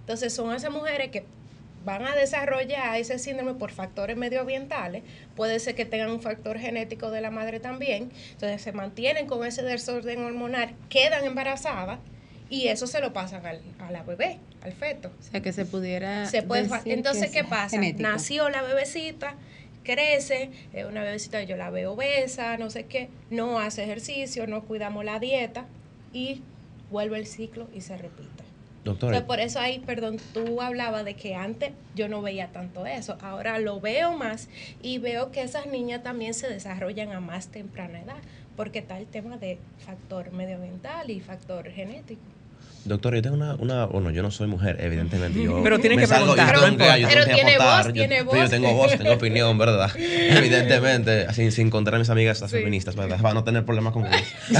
[0.00, 1.24] Entonces son esas mujeres que
[1.88, 5.02] van a desarrollar ese síndrome por factores medioambientales,
[5.34, 9.42] puede ser que tengan un factor genético de la madre también, entonces se mantienen con
[9.46, 11.98] ese desorden hormonal, quedan embarazadas
[12.50, 15.10] y eso se lo pasan al, a la bebé, al feto.
[15.18, 16.26] O sea, que se pudiera.
[16.26, 17.70] Se puede decir Entonces, que ¿qué pasa?
[17.70, 18.02] genético.
[18.02, 19.36] Nació la bebecita,
[19.82, 24.64] crece, es una bebecita yo la veo obesa, no sé qué, no hace ejercicio, no
[24.64, 25.64] cuidamos la dieta
[26.12, 26.42] y
[26.90, 28.47] vuelve el ciclo y se repite.
[28.84, 33.18] Doctora, por eso ahí, perdón, tú hablabas de que antes yo no veía tanto eso,
[33.20, 34.48] ahora lo veo más
[34.82, 38.22] y veo que esas niñas también se desarrollan a más temprana edad,
[38.56, 42.22] porque está el tema de factor medioambiental y factor genético.
[42.88, 45.42] Doctora, yo tengo una, una, bueno, yo no soy mujer, evidentemente.
[45.42, 47.92] Yo Pero tiene me que salgo- preguntar, yo tengo yo Pero tiene aportar, voz, yo-
[47.92, 48.50] tiene pero Yo voz.
[48.50, 49.90] tengo voz, tengo opinión, ¿verdad?
[49.98, 52.56] Evidentemente, sin, sin contar a mis amigas las Sí.
[52.58, 53.20] feministas, ¿verdad?
[53.20, 54.24] Para no tener problemas con ellas.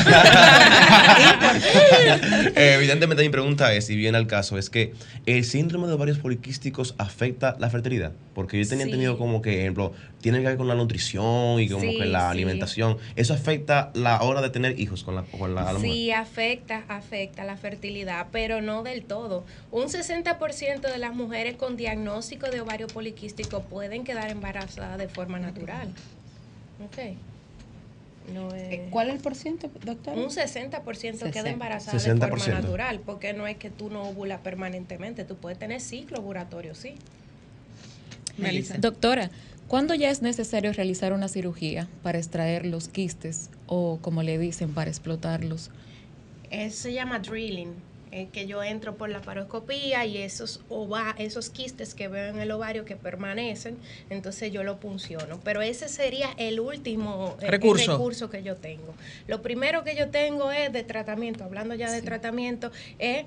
[2.55, 4.93] Eh, Evidentemente mi pregunta es, si viene al caso, es que
[5.27, 8.91] el síndrome de ovarios poliquísticos afecta la fertilidad, porque yo tenía Sí.
[8.91, 12.21] entendido como que, ejemplo, tiene que ver con la nutrición y como Sí, que la
[12.21, 12.27] sí.
[12.27, 12.99] alimentación.
[13.17, 15.79] ¿Eso afecta la hora de tener hijos con la, con la?
[15.79, 19.45] Sí, afecta, afecta la fertilidad, pero no del todo.
[19.71, 25.39] Un 60% de las mujeres con diagnóstico de ovario poliquístico pueden quedar embarazadas de forma
[25.39, 25.89] natural.
[26.85, 27.15] Ok.
[28.35, 28.73] No es...
[28.73, 30.19] Eh, ¿Cuál es el porciento, doctor?
[30.19, 31.49] Un 60% queda 60.
[31.51, 32.53] embarazada de forma 60%.
[32.61, 36.95] natural, porque no es que tú no ovulas permanentemente, tú puedes tener ciclo ovulatorio, sí.
[38.37, 38.77] Melissa.
[38.79, 39.31] Doctora,
[39.69, 44.75] ¿cuándo ya es necesario realizar una cirugía para extraer los quistes o, como le dicen,
[44.75, 45.71] para explotarlos?
[46.51, 47.75] Eso se llama drilling,
[48.11, 52.41] eh, que yo entro por la paroscopía y esos ova, esos quistes que veo en
[52.41, 53.77] el ovario que permanecen,
[54.09, 55.39] entonces yo lo punciono.
[55.45, 57.93] Pero ese sería el último eh, Recurso.
[57.93, 58.95] recurso que yo tengo.
[59.27, 63.27] Lo primero que yo tengo es de tratamiento, hablando ya de tratamiento, es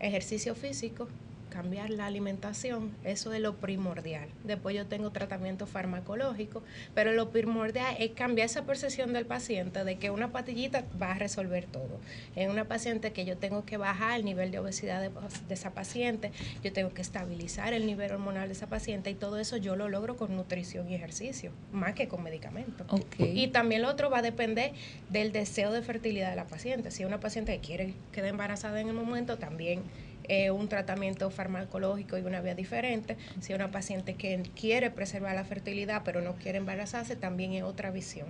[0.00, 1.08] ejercicio físico,
[1.48, 4.28] cambiar la alimentación, eso es lo primordial.
[4.44, 6.62] Después yo tengo tratamiento farmacológico,
[6.94, 11.18] pero lo primordial es cambiar esa percepción del paciente de que una patillita va a
[11.18, 12.00] resolver todo.
[12.36, 15.70] En una paciente que yo tengo que bajar el nivel de obesidad de, de esa
[15.70, 16.32] paciente,
[16.62, 19.88] yo tengo que estabilizar el nivel hormonal de esa paciente y todo eso yo lo
[19.88, 22.86] logro con nutrición y ejercicio, más que con medicamentos.
[22.90, 23.16] Ok.
[23.18, 24.72] Y también lo otro va a depender
[25.10, 26.90] del deseo de fertilidad de la paciente.
[26.90, 29.82] Si una paciente que quiere quedar embarazada en el momento, también
[30.28, 33.16] eh, un tratamiento farmacológico y una vía diferente.
[33.40, 37.90] Si una paciente que quiere preservar la fertilidad pero no quiere embarazarse, también es otra
[37.90, 38.28] visión.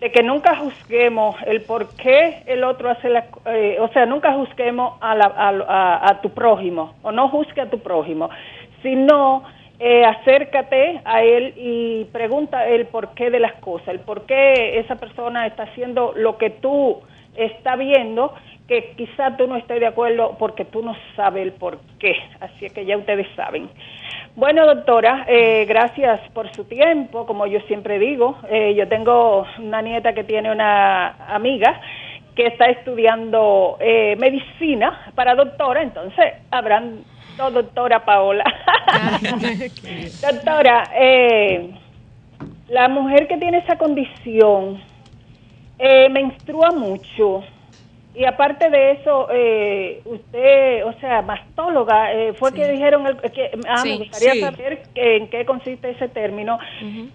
[0.00, 3.24] de que nunca juzguemos el por qué el otro hace la...
[3.46, 7.62] eh, o sea, nunca juzguemos a, la- a, a- a tu prójimo, o no juzgue
[7.62, 8.28] a tu prójimo,
[8.82, 9.42] sino
[9.78, 14.96] eh, acércate a él y pregunta el porqué de las cosas, el por qué esa
[14.96, 17.00] persona está haciendo lo que tú
[17.34, 18.34] está viendo
[18.68, 22.16] que quizá tú no estés de acuerdo porque tú no sabes el por qué.
[22.40, 23.68] Así que ya ustedes saben.
[24.36, 27.24] Bueno, doctora, eh, gracias por su tiempo.
[27.24, 31.80] Como yo siempre digo, eh, yo tengo una nieta que tiene una amiga
[32.34, 36.98] que está estudiando eh, medicina para doctora, entonces habrán
[37.38, 38.44] dos doctora Paola.
[40.20, 41.70] doctora, eh,
[42.68, 44.82] la mujer que tiene esa condición
[45.78, 47.42] eh, menstrua mucho.
[48.18, 53.50] Y aparte de eso, eh, usted, o sea, mastóloga, eh, fue que dijeron, el, que,
[53.68, 54.40] ah, me Sí, gustaría sí.
[54.40, 56.58] saber en qué consiste ese término.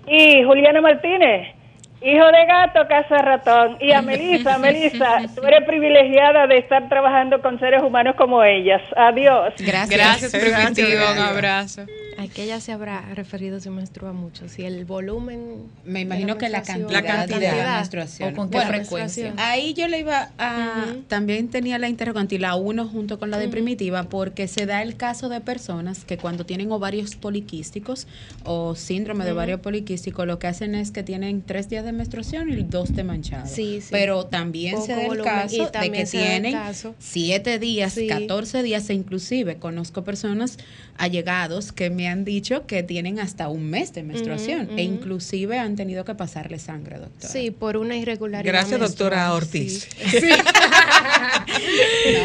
[0.07, 1.55] Y Juliana Martínez,
[2.03, 3.77] hijo de gato, casa ratón.
[3.79, 8.81] Y a Melissa, Melissa, tú eres privilegiada de estar trabajando con seres humanos como ellas.
[8.95, 9.53] Adiós.
[9.57, 9.89] Gracias.
[9.89, 10.31] Gracias, Gracias,
[10.75, 10.87] Primitivo.
[11.09, 11.31] Un gracias.
[11.31, 11.81] abrazo.
[12.21, 15.63] A que ella se habrá referido si menstrua mucho, si el volumen...
[15.85, 17.39] Me imagino que la cantidad, La cantidad.
[17.39, 18.33] de la menstruación.
[18.33, 19.33] O con qué Bueno, frecuencia.
[19.37, 20.85] Ahí yo le iba a...
[21.07, 24.83] También tenía la interrogante y la uno junto con la de primitiva porque se da
[24.83, 28.05] el caso de personas que cuando tienen ovarios poliquísticos
[28.43, 32.49] o síndrome de ovario poliquístico lo que hacen es que tienen tres días de menstruación
[32.51, 33.47] y dos de manchado.
[33.47, 33.87] Sí, sí.
[33.89, 36.55] Pero también se da el volumen, caso de que se tienen
[36.99, 38.07] siete días, Sí.
[38.07, 40.57] 14 días e inclusive conozco personas
[40.97, 45.75] allegados que me han dicho que tienen hasta un mes de menstruación e inclusive han
[45.75, 47.27] tenido que pasarle sangre, doctora.
[47.33, 48.51] Sí, por una irregularidad.
[48.53, 49.87] Gracias, doctora Ortiz.
[50.09, 50.29] sí.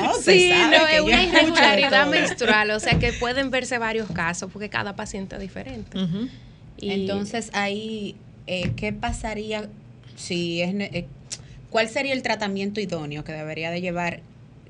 [0.02, 4.50] No, usted Sí, no, es una irregularidad menstrual, o sea que pueden verse varios casos
[4.52, 5.98] porque cada paciente es diferente.
[6.78, 9.68] Y- Entonces ahí, eh, ¿qué pasaría
[10.16, 10.74] si es...
[10.74, 11.06] ne- eh,
[11.70, 14.20] ¿Cuál sería el tratamiento idóneo que debería de llevar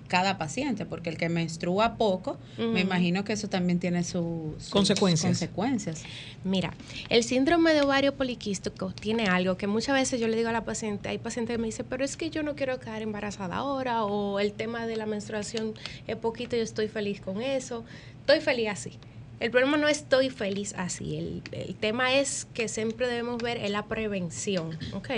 [0.07, 0.87] cada paciente?
[0.87, 5.29] Porque el que menstrua poco, me imagino que eso también tiene su- sus Consecuencias.
[5.29, 6.03] consecuencias.
[6.45, 6.73] Mira,
[7.09, 10.64] el síndrome de ovario poliquístico tiene algo que muchas veces yo le digo a la
[10.64, 14.05] paciente, hay pacientes que me dicen, pero es que yo no quiero quedar embarazada ahora,
[14.05, 15.75] o el tema de la menstruación
[16.07, 17.85] es poquito, yo estoy feliz con eso,
[18.21, 18.92] estoy feliz así.
[19.38, 23.59] El problema no es estoy feliz así, el, el tema es que siempre debemos ver
[23.59, 25.11] es la prevención, ¿ok?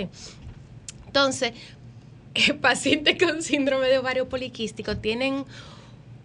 [1.07, 1.53] Entonces,
[2.61, 5.45] pacientes con síndrome de ovario poliquístico tienen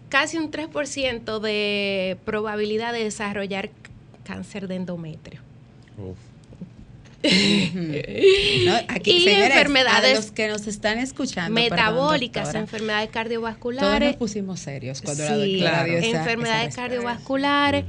[0.09, 3.69] casi un 3% de probabilidad de desarrollar
[4.23, 5.41] cáncer de endometrio.
[5.97, 6.15] ¿no?
[8.87, 13.15] Aquí, Y señores, enfermedades a los que nos están escuchando, perdón, Metabólicas, doctora, enfermedades todos
[13.15, 14.15] nos cardiovasculares.
[14.17, 17.85] pusimos serios cuando la Sí, doctora dio esa- esa enfermedades cardiovasculares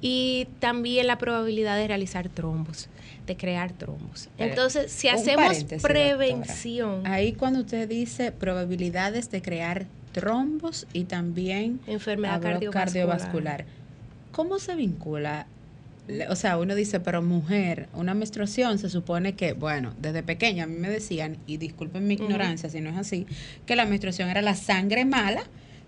[0.00, 2.88] y también la probabilidad de realizar trombos,
[3.26, 4.28] de crear trombos.
[4.36, 7.14] Pero, Entonces, si hacemos prevención, doctora.
[7.14, 12.84] Ahí cuando usted dice probabilidades de crear trombos y también enfermedad cardiovascular.
[12.84, 13.64] cardiovascular.
[14.32, 15.46] ¿Cómo se vincula?
[16.28, 20.66] O sea, uno dice, pero mujer, una menstruación se supone que, bueno, desde pequeña a
[20.66, 23.26] mí me decían, y disculpen mi ignorancia si no es así,
[23.66, 25.42] que la menstruación era la sangre mala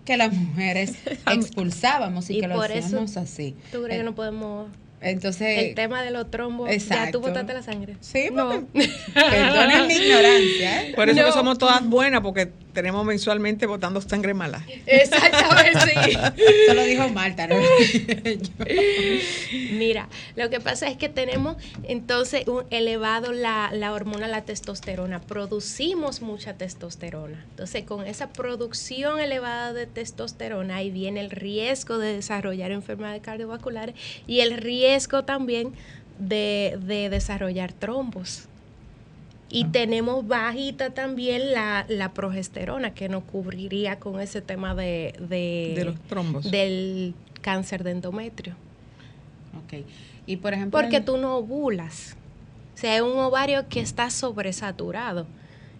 [0.05, 0.95] que las mujeres
[1.31, 3.55] expulsábamos y, Y que lo por eso hacíamos así.
[3.71, 4.69] ¿Tú crees Eh, que no podemos
[5.01, 7.19] Entonces, el tema de los trombos, ya exacto.
[7.19, 7.95] tú botaste la sangre.
[8.01, 8.67] Sí, no.
[9.13, 10.83] perdonen mi ignorancia.
[10.83, 10.93] ¿eh?
[10.95, 11.31] Por eso que No.
[11.33, 14.63] somos todas buenas, porque tenemos mensualmente botando sangre mala.
[14.85, 16.17] Exactamente, sí.
[16.65, 17.55] Eso lo dijo Marta, ¿no?
[19.71, 25.21] Mira, lo que pasa es que tenemos entonces un elevado la, la hormona, la testosterona.
[25.21, 27.45] Producimos mucha testosterona.
[27.51, 33.95] Entonces, con esa producción elevada de testosterona, ahí viene el riesgo de desarrollar enfermedades cardiovasculares
[34.27, 35.73] y el riesgo también
[36.19, 38.48] de, de desarrollar trombos.
[39.51, 45.73] Y tenemos bajita también la, la progesterona, que nos cubriría con ese tema de, de,
[45.75, 46.51] De los trombos.
[46.51, 48.53] del cáncer de endometrio.
[49.65, 49.83] Ok.
[50.27, 50.79] Y por ejemplo.
[50.79, 52.15] Porque en- tú no ovulas.
[52.75, 55.25] O sea, es un ovario que está sobresaturado.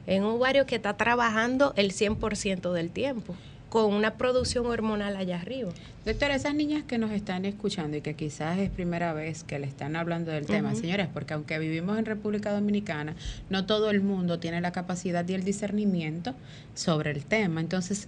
[0.08, 3.36] Es un ovario que está trabajando el 100% del tiempo,
[3.70, 5.72] con una producción hormonal allá arriba.
[6.06, 9.68] Doctora, esas niñas que nos están escuchando y que quizás es primera vez que le
[9.68, 10.82] están hablando del tema, Ujú.
[10.82, 13.16] señores, porque aunque vivimos en República Dominicana,
[13.50, 16.34] no todo el mundo tiene la capacidad y el discernimiento
[16.74, 17.62] sobre el tema.
[17.62, 18.08] Entonces,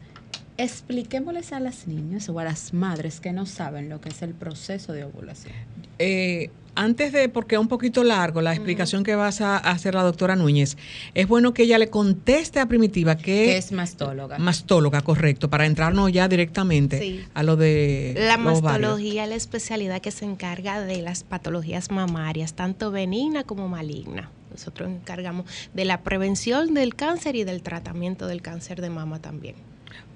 [0.57, 4.33] expliquémosles a las niñas o a las madres que no saben lo que es el
[4.33, 5.53] proceso de ovulación.
[6.01, 10.03] Eh, antes de, porque es un poquito largo la explicación que vas a hacer la
[10.03, 10.77] doctora Núñez,
[11.13, 14.37] es bueno que ella le conteste a Primitiva que, Que es mastóloga.
[14.37, 17.25] mastóloga, correcto, para entrarnos ya directamente Sí.
[17.33, 22.53] a lo de La mastología es la especialidad que se encarga de las patologías mamarias,
[22.53, 24.31] tanto benigna como maligna.
[24.49, 29.19] Nosotros nos encargamos de la prevención del cáncer y del tratamiento del cáncer de mama
[29.19, 29.55] también.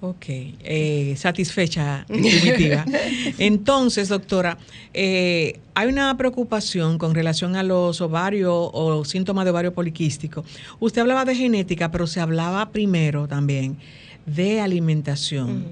[0.01, 2.85] Ok, eh, satisfecha, primitiva.
[3.39, 4.57] Entonces, doctora,
[4.93, 10.43] eh, hay una preocupación con relación a los ovarios o síntomas de ovario poliquístico.
[10.79, 13.77] Usted hablaba de genética, pero se hablaba primero también
[14.25, 15.65] de alimentación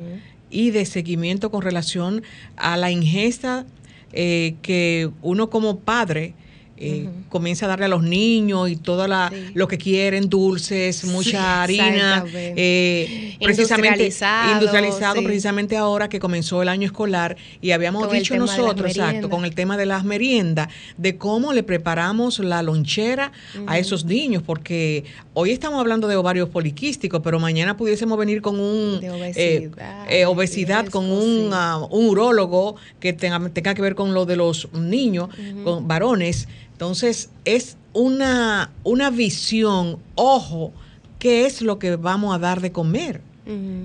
[0.49, 2.23] y de seguimiento con relación
[2.55, 3.65] a la ingesta
[4.13, 6.33] eh, que uno como padre
[6.75, 11.61] eh, comienza a darle a los niños y todo la, lo que quieren, dulces, mucha
[11.61, 15.25] harina, eh, precisamente Industrializado, industrializado, sí.
[15.25, 19.53] precisamente ahora que comenzó el año escolar y habíamos Con dicho nosotros, exacto, con el
[19.53, 23.31] tema de las meriendas, de cómo le preparamos la lonchera
[23.67, 25.03] a esos niños, porque
[25.33, 30.11] hoy estamos hablando de ovarios poliquísticos, pero mañana pudiésemos venir con un De eh, obesidad,
[30.11, 34.25] eh, obesidad, eso, con un, ah, un urólogo que tenga, tenga que ver con lo
[34.25, 35.29] de los niños,
[35.63, 36.47] con varones.
[36.87, 40.73] Entonces, es una, una visión, ojo,
[41.17, 43.21] qué es lo que vamos a dar de comer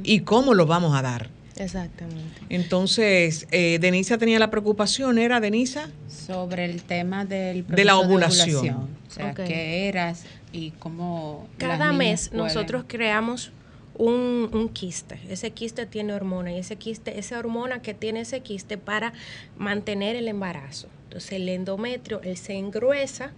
[0.02, 1.30] y cómo lo vamos a dar.
[1.54, 2.40] Exactamente.
[2.48, 5.90] Entonces, eh, Denisa tenía la preocupación, ¿era Denisa?
[6.08, 8.88] Sobre el tema del De la ovulación.
[9.08, 9.44] O sea, Ok.
[9.46, 11.46] qué eras y cómo.
[11.56, 13.52] Cada mes pueden- nosotros creamos
[13.94, 15.20] un, un quiste.
[15.28, 19.12] Ese quiste tiene hormona y ese quiste, esa hormona que tiene ese quiste para
[19.56, 20.88] mantener el embarazo.
[21.18, 23.32] Entonces el endometrio, él se engruesa,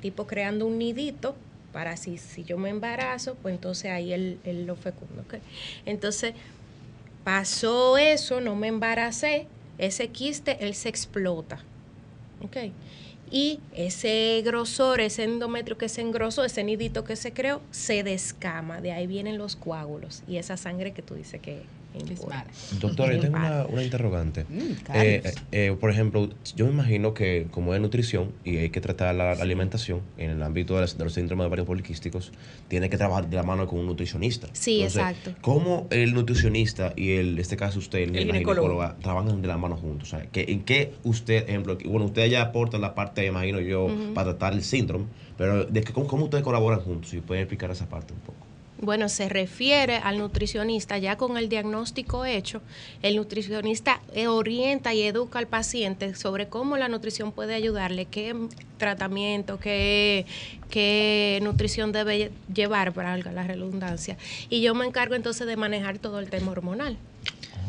[0.00, 1.36] tipo creando un nidito
[1.70, 5.20] para si, si yo me embarazo, pues entonces ahí él, lo fecundo.
[5.20, 5.34] ¿ok?
[5.84, 6.32] Entonces
[7.22, 9.46] pasó eso, no me embaracé,
[9.76, 11.58] ese quiste, él se explota.
[12.42, 12.72] ¿ok?
[13.30, 18.80] Y ese grosor, ese endometrio que se engrosó, ese nidito que se creó, se descama.
[18.80, 21.64] De ahí vienen los coágulos y esa sangre que tú dices que
[21.94, 22.46] Mala.
[22.80, 24.44] Doctora, yo tengo una, una interrogante.
[24.48, 24.58] Mm,
[24.94, 25.34] Eh, Carlos.
[25.52, 29.32] eh, por ejemplo, yo me imagino que como es nutrición y hay que tratar la
[29.32, 32.32] alimentación en el ámbito de, las- de los síndromes de varios poliquísticos,
[32.68, 34.48] tiene que trabajar de la mano con un nutricionista.
[34.52, 35.34] Sí, exacto.
[35.40, 38.84] ¿Cómo el nutricionista y el, en este caso usted, el, El ginecólogo.
[39.00, 40.08] trabajan de la mano juntos?
[40.12, 43.28] O sea, que, ¿en qué usted, ejemplo, que- bueno, usted ya aporta la parte, me
[43.28, 47.10] imagino yo, para tratar el síndrome, pero de que, ¿cómo, cómo ustedes colaboran juntos?
[47.10, 48.43] Si pueden explicar esa parte un poco.
[48.84, 52.60] Bueno, se refiere al nutricionista ya con el diagnóstico hecho.
[53.02, 58.36] El nutricionista eh, orienta y educa al paciente sobre cómo la nutrición puede ayudarle, qué
[58.76, 60.26] tratamiento, qué,
[60.68, 64.18] qué nutrición debe llevar, para la redundancia.
[64.50, 66.98] Y yo me encargo entonces de manejar todo el tema hormonal.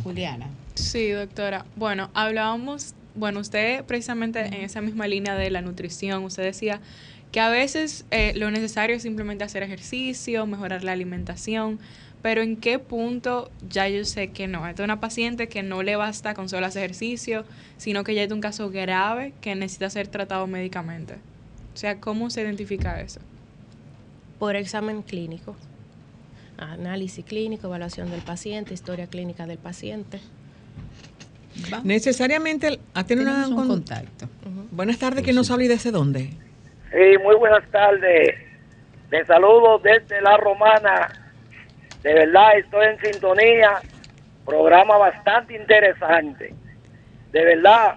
[0.03, 0.49] Juliana.
[0.73, 1.65] Sí, doctora.
[1.77, 6.81] Bueno, hablábamos, bueno, usted precisamente en esa misma línea de la nutrición, usted decía
[7.35, 11.79] que a veces eh, lo necesario es simplemente hacer ejercicio, mejorar la alimentación,
[12.21, 14.65] pero en qué punto ya yo sé que no.
[14.65, 17.43] Esta es una paciente que no le basta con solo hacer ejercicio,
[17.75, 21.15] sino que ya es un caso grave que necesita ser tratado médicamente.
[21.73, 23.19] O sea, ¿cómo se identifica eso?
[24.39, 25.57] Por examen clínico.
[26.57, 30.21] Análisis clínico, evaluación del paciente, historia clínica del paciente.
[31.83, 34.29] Necesariamente, ¿ha tenido una Tenemos un con- contacto.
[34.71, 36.29] Buenas tardes, que nos habla y desde dónde?
[36.95, 38.35] Sí, muy buenas tardes.
[39.11, 41.11] Les saludo desde La Romana.
[42.01, 43.81] De verdad estoy en sintonía.
[44.45, 46.53] Programa bastante interesante.
[47.33, 47.95] De verdad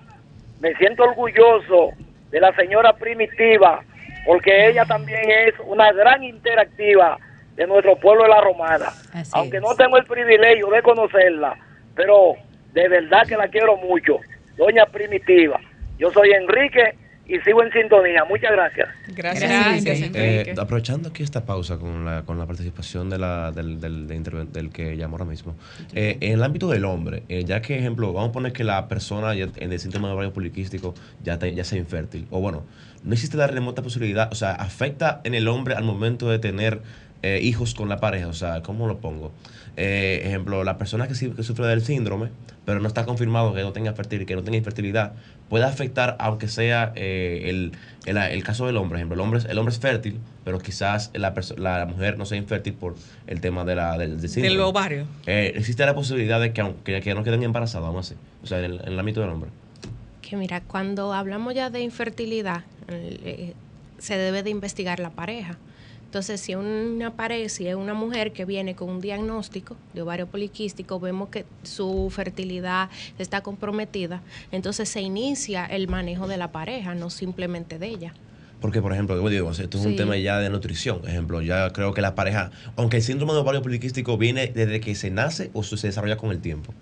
[0.58, 1.92] me siento orgulloso
[2.30, 3.84] de la señora Primitiva
[4.26, 7.18] porque ella también es una gran interactiva
[7.54, 8.86] de nuestro pueblo de La Romana.
[9.14, 9.62] Así Aunque es.
[9.62, 11.56] no tengo el privilegio de conocerla,
[11.94, 12.34] pero
[12.72, 14.18] de verdad que la quiero mucho.
[14.56, 15.60] Doña Primitiva.
[15.98, 16.94] Yo soy Enrique
[17.28, 18.24] y sigo en sintonía.
[18.24, 18.88] Muchas gracias.
[19.08, 20.10] Gracias.
[20.14, 24.16] Eh, aprovechando aquí esta pausa con la, con la participación de la, del, del, de
[24.16, 25.54] interven- del que llamó ahora mismo,
[25.94, 28.88] eh, en el ámbito del hombre, eh, ya que, ejemplo, vamos a poner que la
[28.88, 32.64] persona ya en el síndrome de ovario poliquístico ya, te- ya sea infértil, o bueno,
[33.04, 36.80] no existe la remota posibilidad, o sea, afecta en el hombre al momento de tener
[37.22, 39.32] eh, hijos con la pareja, o sea, ¿cómo lo pongo?
[39.76, 42.28] Eh, ejemplo, la persona que, sí- que sufre del síndrome,
[42.64, 45.12] pero no está confirmado que no tenga fertilidad, que no tenga infertilidad,
[45.48, 47.72] puede afectar, aunque sea eh, el,
[48.06, 48.90] el, el caso del hombre.
[48.90, 52.26] Por ejemplo, el hombre, es- el hombre es fértil, pero quizás la, la mujer no
[52.26, 52.94] sea infértil por
[53.26, 54.56] el tema de la, del, del síndrome.
[54.56, 55.04] Del ovario.
[55.26, 58.14] Eh, existe la posibilidad de que, aunque que no queden embarazadas, aún así.
[58.42, 59.50] O sea, en el, en el ámbito del hombre.
[60.20, 63.54] Que mira, cuando hablamos ya de infertilidad, eh,
[63.98, 65.56] se debe de investigar la pareja.
[66.08, 70.26] Entonces, si una pareja, si es una mujer que viene con un diagnóstico de ovario
[70.26, 72.88] poliquístico, vemos que su fertilidad
[73.18, 78.14] está comprometida, entonces se inicia el manejo de la pareja, no simplemente de ella.
[78.58, 81.06] Porque, por ejemplo, yo digo, esto es un tema ya de nutrición.
[81.06, 84.94] Ejemplo, ya creo que la pareja, aunque el síndrome de ovario poliquístico viene desde que
[84.94, 86.72] se nace o se desarrolla con el tiempo.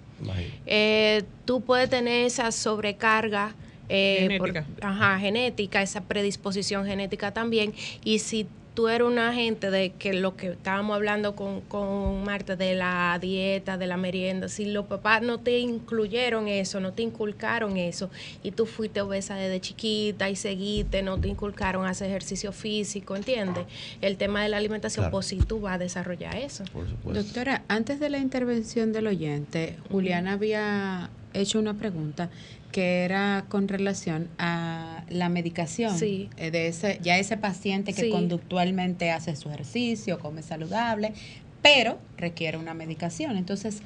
[0.67, 3.57] Eh, tú puedes tener esa sobrecarga
[3.89, 4.87] eh, por- Genética.
[4.89, 7.75] ajá, genética, esa predisposición genética también.
[8.05, 8.47] Y si
[8.77, 13.19] tú eres una gente de que lo que estábamos hablando con, con Marta de la
[13.19, 18.11] dieta, de la merienda, si los papás no te incluyeron eso, no te inculcaron eso,
[18.43, 23.65] y tú fuiste obesa desde chiquita y seguiste, no te inculcaron hacer ejercicio físico, ¿entiendes?
[24.03, 25.13] El tema de la alimentación, Claro.
[25.13, 26.65] pues sí tú vas a desarrollar eso.
[26.71, 27.23] Por supuesto.
[27.23, 32.29] Doctora, antes de la intervención del oyente, Juliana había hecho una pregunta
[32.77, 36.29] que era con relación a la medicación Sí.
[36.37, 38.11] eh, de ese ya ese paciente que Sí.
[38.11, 41.15] conductualmente hace su ejercicio, come saludable,
[41.63, 43.39] pero requiere una medicación.
[43.39, 43.79] Entonces,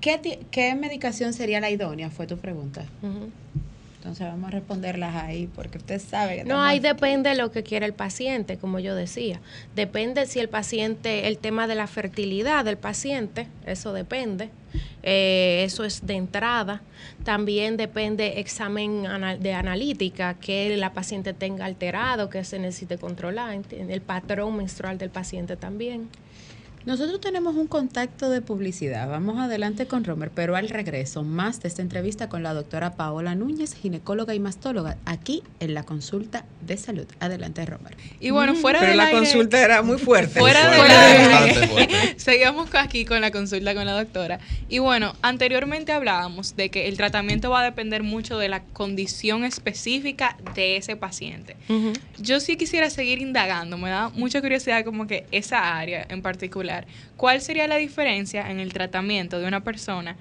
[0.00, 2.10] ¿qué, qué medicación sería la idónea?
[2.10, 2.84] Fue tu pregunta.
[3.02, 3.32] Ujú.
[4.02, 7.62] Entonces vamos a responderlas ahí porque usted sabe que No, ahí depende de lo que
[7.62, 9.40] quiere el paciente, como yo decía.
[9.76, 14.50] Depende si el paciente, el tema de la fertilidad del paciente, eso depende.
[15.04, 16.82] Eh, eso es de entrada.
[17.22, 19.04] También depende examen
[19.38, 23.56] de analítica, que la paciente tenga alterado, que se necesite controlar.
[23.70, 26.08] El patrón menstrual del paciente también.
[26.84, 29.08] Nosotros tenemos un contacto de publicidad.
[29.08, 33.36] Vamos adelante con Romer, pero al regreso, más de esta entrevista con la doctora Paola
[33.36, 37.06] Núñez, ginecóloga y mastóloga, aquí en la consulta de salud.
[37.20, 37.96] Adelante, Romer.
[38.18, 40.40] Y bueno, fuera Pero del la aire- consulta era muy fuerte.
[40.40, 41.68] Fuera bastante aire.
[41.68, 42.14] fuerte.
[42.16, 44.40] Seguimos aquí con la consulta con la doctora.
[44.68, 49.44] Y bueno, anteriormente hablábamos de que el tratamiento va a depender mucho de la condición
[49.44, 51.56] específica de ese paciente.
[52.18, 56.71] Yo sí quisiera seguir indagando, me da mucha curiosidad como que esa área en particular.
[57.16, 60.16] ¿Cuál sería la diferencia en el tratamiento de una persona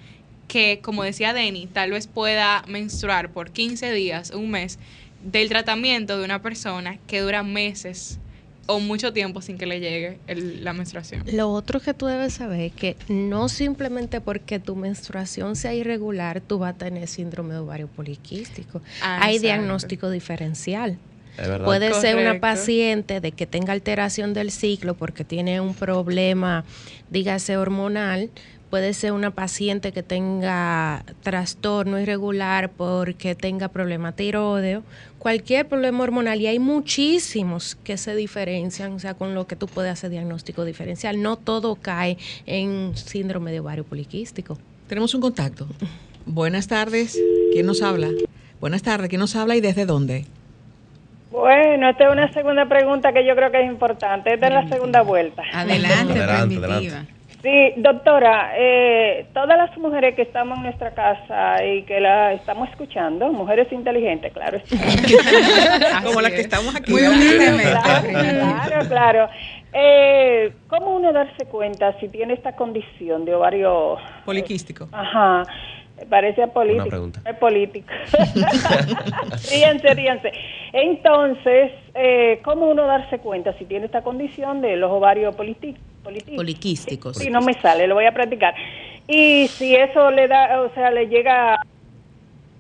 [0.48, 4.78] que, como decía Denny, tal vez pueda menstruar por 15 días, un mes,
[5.24, 8.20] del tratamiento de una persona que dura meses
[8.66, 11.24] o mucho tiempo sin que le llegue el- la menstruación?
[11.32, 16.42] Lo otro que tú debes saber es que no simplemente porque tu menstruación sea irregular,
[16.42, 18.82] tú vas a tener síndrome de ovario poliquístico.
[19.02, 19.42] Ah, Hay exacto.
[19.42, 20.98] diagnóstico diferencial.
[21.64, 26.66] Puede ser una paciente de que tenga alteración del ciclo porque tiene un problema,
[27.10, 28.30] dígase hormonal.
[28.70, 34.84] Puede ser una paciente que tenga trastorno irregular porque tenga problema tiroideo.
[35.20, 36.40] Cualquier problema hormonal.
[36.40, 40.64] Y hay muchísimos que se diferencian, o sea, con lo que tú puedes hacer diagnóstico
[40.64, 41.22] diferencial.
[41.22, 44.58] No todo cae en síndrome de ovario poliquístico.
[44.88, 45.68] Tenemos un contacto.
[46.26, 47.20] Buenas tardes.
[47.52, 48.10] ¿Quién nos habla?
[48.62, 49.10] Buenas tardes.
[49.10, 50.26] ¿Quién nos habla y desde dónde?
[51.32, 54.34] Bueno, esta es una segunda pregunta que yo creo que es importante.
[54.34, 55.44] Esta es la segunda vuelta.
[55.54, 57.06] Adelante, Adelante, primitiva.
[57.42, 62.70] Sí, doctora, eh, todas las mujeres que estamos en nuestra casa y que la estamos
[62.70, 64.62] escuchando, mujeres inteligentes, claro.
[66.04, 66.92] Como las que estamos aquí.
[66.92, 67.02] Muy.
[67.02, 69.30] Claro, claro, claro.
[69.74, 73.98] Eh, ¿Cómo uno darse cuenta si tiene esta condición de ovario?
[74.24, 74.88] Poliquístico.
[74.92, 75.44] Ajá,
[76.10, 76.90] parece político.
[76.90, 77.22] pregunta.
[77.26, 77.88] Es político.
[79.52, 80.32] ríense, ríense.
[80.74, 85.36] Entonces, eh, ¿cómo uno darse cuenta si tiene esta condición de los ovarios
[86.36, 87.18] Poliquísticos.
[87.18, 88.56] Sí, no me sale, lo voy a practicar.
[89.08, 91.58] Y si eso le da, o sea, le llega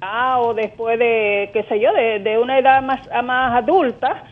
[0.02, 4.24] a o después de, qué sé yo, de, de una edad más, a más adulta.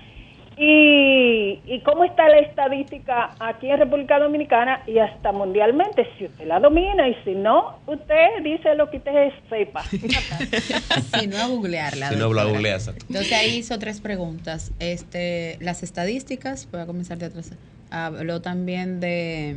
[0.61, 6.45] Y, y cómo está la estadística aquí en República Dominicana y hasta mundialmente, si usted
[6.45, 9.83] la domina y si no, usted dice lo que usted sepa.
[11.19, 12.09] Si no, a googlearla.
[12.09, 12.89] Si no, la googleas.
[12.89, 14.73] Entonces ahí hizo tres preguntas.
[14.79, 17.53] Este, las estadísticas, voy a comenzar de atrás.
[17.89, 19.55] Habló también de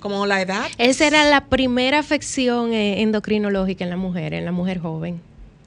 [0.00, 0.66] Como la edad.
[0.78, 5.20] Esa era la primera afección eh, endocrinológica en la mujer, en la mujer joven.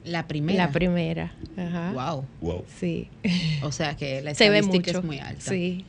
[0.04, 0.66] La primera.
[0.66, 1.32] La primera.
[1.56, 1.92] Ajá.
[1.92, 2.24] Wow.
[2.40, 2.64] Wow.
[2.78, 3.08] Sí.
[3.62, 4.98] O sea que la Se ve mucho.
[4.98, 5.50] es muy alta.
[5.50, 5.84] Sí.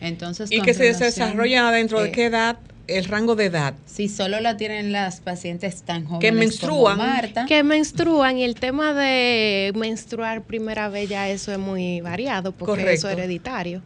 [0.00, 3.74] Entonces, Y que se desarrolla dentro de eh, qué edad, el rango de edad.
[3.84, 6.96] Si solo la tienen las pacientes tan jóvenes Que menstruan.
[6.96, 7.46] como Marta.
[7.46, 12.70] Que menstruan y el tema de menstruar primera vez ya eso es muy variado porque
[12.82, 12.92] Correcto.
[12.92, 13.82] eso es hereditario.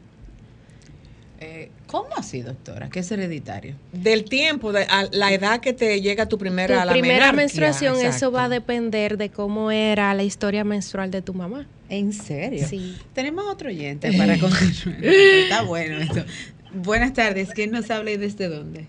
[1.41, 2.89] Eh, ¿Cómo así, doctora?
[2.89, 3.75] ¿Qué es hereditario?
[3.93, 7.97] Del tiempo, de a la edad que te llega tu primera, Tu la primera menstruación,
[8.01, 11.67] eso va a depender de cómo era la historia menstrual de tu mamá.
[11.91, 12.67] ¿En serio?
[12.67, 12.97] Sí.
[13.13, 15.05] Tenemos otro oyente para continuar.
[15.05, 16.25] Está bueno esto.
[16.73, 17.51] Buenas tardes.
[17.53, 18.87] ¿Quién nos habla y desde dónde?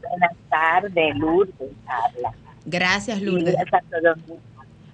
[0.00, 2.32] Buenas tardes, Lourdes habla.
[2.66, 3.54] Gracias, Lourdes.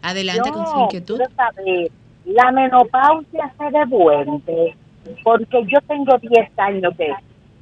[0.02, 1.20] Adelante con su Yo inquietud.
[1.34, 1.90] saber,
[2.26, 4.76] la menopausia se devuelve
[5.24, 7.08] porque yo tengo 10 años de...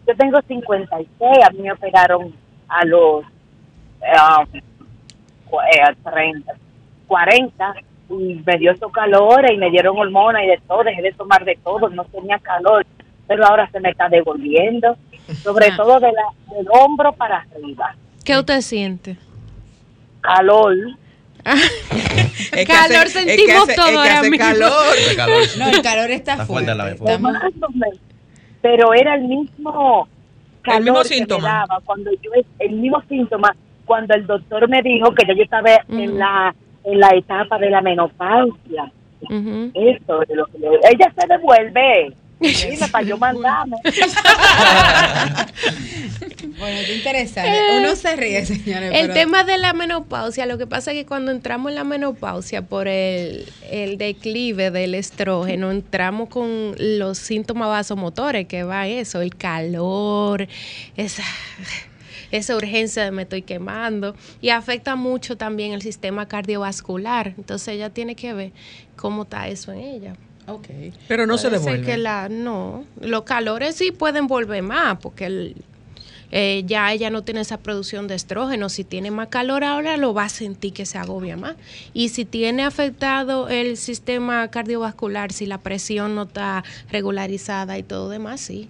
[0.07, 1.09] Yo tengo 56,
[1.45, 2.33] a mí me operaron
[2.69, 6.53] a los um, eh, 30,
[7.09, 7.75] 40
[8.11, 11.45] y me dio esos calores y me dieron hormonas y de todo, dejé de tomar
[11.45, 12.87] de todo, no tenía calor,
[13.27, 14.97] pero ahora se me está devolviendo,
[15.43, 15.77] sobre Ah.
[15.77, 17.95] todo de la, del hombro para arriba.
[18.25, 19.17] ¿Qué usted siente?
[20.21, 20.75] Calor,
[21.47, 24.47] Es que Calor hace- es que sentimos hace- todo es que ahora hace mismo.
[24.47, 24.97] calor.
[25.09, 25.43] De calor.
[25.59, 26.75] No, el calor está Está fuerte fuerte.
[26.75, 28.01] la vez.
[28.69, 30.09] Pero era el mismo
[30.63, 31.49] calor mismo que me síntoma.
[31.49, 33.55] daba cuando yo el mismo síntoma
[33.85, 36.55] cuando el doctor me dijo que yo estaba en la
[36.85, 38.91] en la etapa de la menopausia.
[39.75, 43.77] Eso es lo que le- ella se devuelve Dime para yo mandarme.
[46.59, 47.59] Bueno, qué interesante.
[47.79, 48.91] Uno se ríe, señores.
[48.95, 51.85] El pero- tema de la menopausia, lo que pasa es que cuando entramos en la
[51.85, 59.21] menopausia por el, el declive del estrógeno, entramos con los síntomas vasomotores, que va eso,
[59.21, 60.49] el calor,
[60.97, 61.25] esa,
[62.31, 67.35] esa urgencia de me estoy quemando, y afecta mucho también el sistema cardiovascular.
[67.37, 68.53] Entonces ella tiene que ver
[68.97, 70.15] cómo está eso en ella.
[70.47, 70.67] Ok.
[71.09, 71.87] Pero no se Puede devuelve.
[71.87, 75.57] que la, no, los calores sí pueden volver más, porque el-
[76.33, 78.69] eh, ya ella no tiene esa producción de estrógeno.
[78.69, 81.55] Si tiene más calor ahora, lo va a sentir que se agobia más.
[81.95, 88.09] Y si tiene afectado el sistema cardiovascular, si la presión no está regularizada y todo
[88.09, 88.69] demás, sí.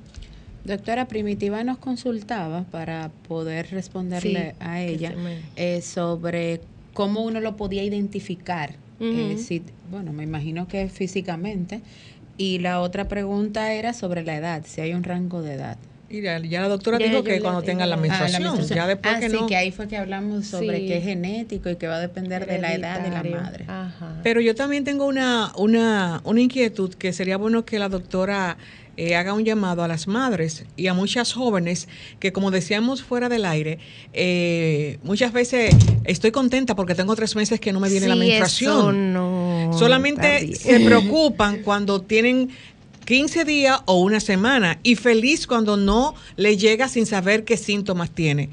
[0.65, 6.61] Doctora Primitiva nos consultaba para poder responderle Sí, a ella me- eh, sobre
[6.93, 8.75] cómo uno lo podía identificar.
[9.01, 9.43] Eh, Ujú.
[9.43, 11.81] si- bueno, me imagino que físicamente.
[12.39, 15.79] Y la otra pregunta era sobre la edad, si hay un rango de edad.
[16.09, 18.77] Y ya, ya la doctora Ya, dijo que cuando tenga la Ah, la menstruación, menstruación.
[18.77, 19.47] ya después Ah, que sí, no.
[19.47, 20.87] que ahí fue que hablamos sobre Sí.
[20.87, 23.65] que es genético y que va a depender de la edad de la madre.
[23.67, 24.21] Ajá.
[24.23, 28.57] Pero yo también tengo una, una, una inquietud que sería bueno que la doctora
[28.99, 31.87] eh, haga un llamado a las madres y a muchas jóvenes
[32.19, 33.79] que, como decíamos fuera del aire,
[34.15, 35.75] eh, muchas veces
[36.05, 38.79] estoy contenta porque tengo tres meses que no me viene la menstruación.
[38.79, 42.51] eso no Solamente se preocupan cuando tienen
[43.05, 48.11] 15 días o una semana y feliz cuando no le llega sin saber qué síntomas
[48.11, 48.51] tiene.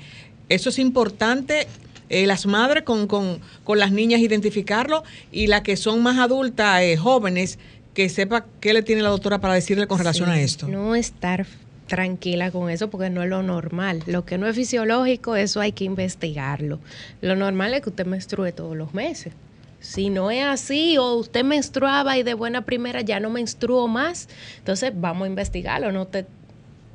[0.50, 1.68] Eso es importante.
[2.10, 6.82] eh, las madres con, con, con las niñas identificarlo y las que son más adultas,
[6.82, 7.58] eh, jóvenes,
[7.94, 10.68] que sepa qué le tiene la doctora para decirle con relación a esto.
[10.68, 11.46] No estar
[11.88, 14.02] tranquila con eso porque no es lo normal.
[14.08, 16.80] Lo que no es fisiológico, eso hay que investigarlo.
[17.22, 19.34] Lo normal es que usted menstrue todos los meses.
[19.80, 24.30] Si no es así o usted menstruaba y de buena primera ya no menstruó más,
[24.60, 25.92] entonces vamos a investigarlo.
[25.92, 26.26] No te,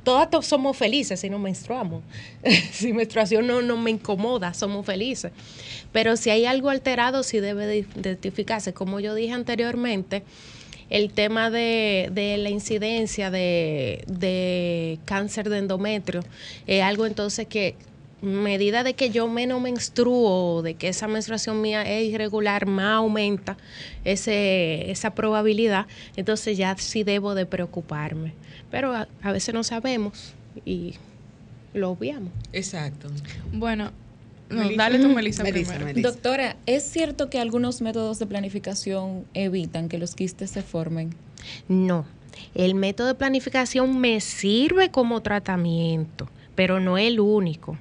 [0.03, 2.01] todas to- somos felices si no menstruamos.
[2.71, 5.31] si menstruación no, no me incomoda, somos felices.
[5.93, 8.73] Pero si hay algo alterado, sí debe de identificarse.
[8.73, 10.23] Como yo dije anteriormente,
[10.89, 16.21] el tema de, de la incidencia de, de cáncer de endometrio
[16.67, 17.75] es algo entonces que
[18.21, 23.57] medida de que yo menos menstruo, de que esa menstruación mía es irregular, más aumenta
[24.03, 28.33] ese, esa probabilidad, entonces ya sí debo de preocuparme.
[28.71, 30.33] Pero a, a veces no sabemos
[30.65, 30.95] y
[31.73, 32.31] lo obviamos.
[32.51, 33.09] Exacto.
[33.53, 33.91] Bueno,
[34.49, 34.83] no, Melissa.
[34.83, 35.85] dale tú, Melissa, Melissa, primero.
[35.85, 36.09] Melissa.
[36.09, 41.13] Doctora, ¿es cierto que algunos métodos de planificación evitan que los quistes se formen?
[41.67, 42.05] No,
[42.55, 47.77] el método de planificación me sirve como tratamiento, pero no es el único.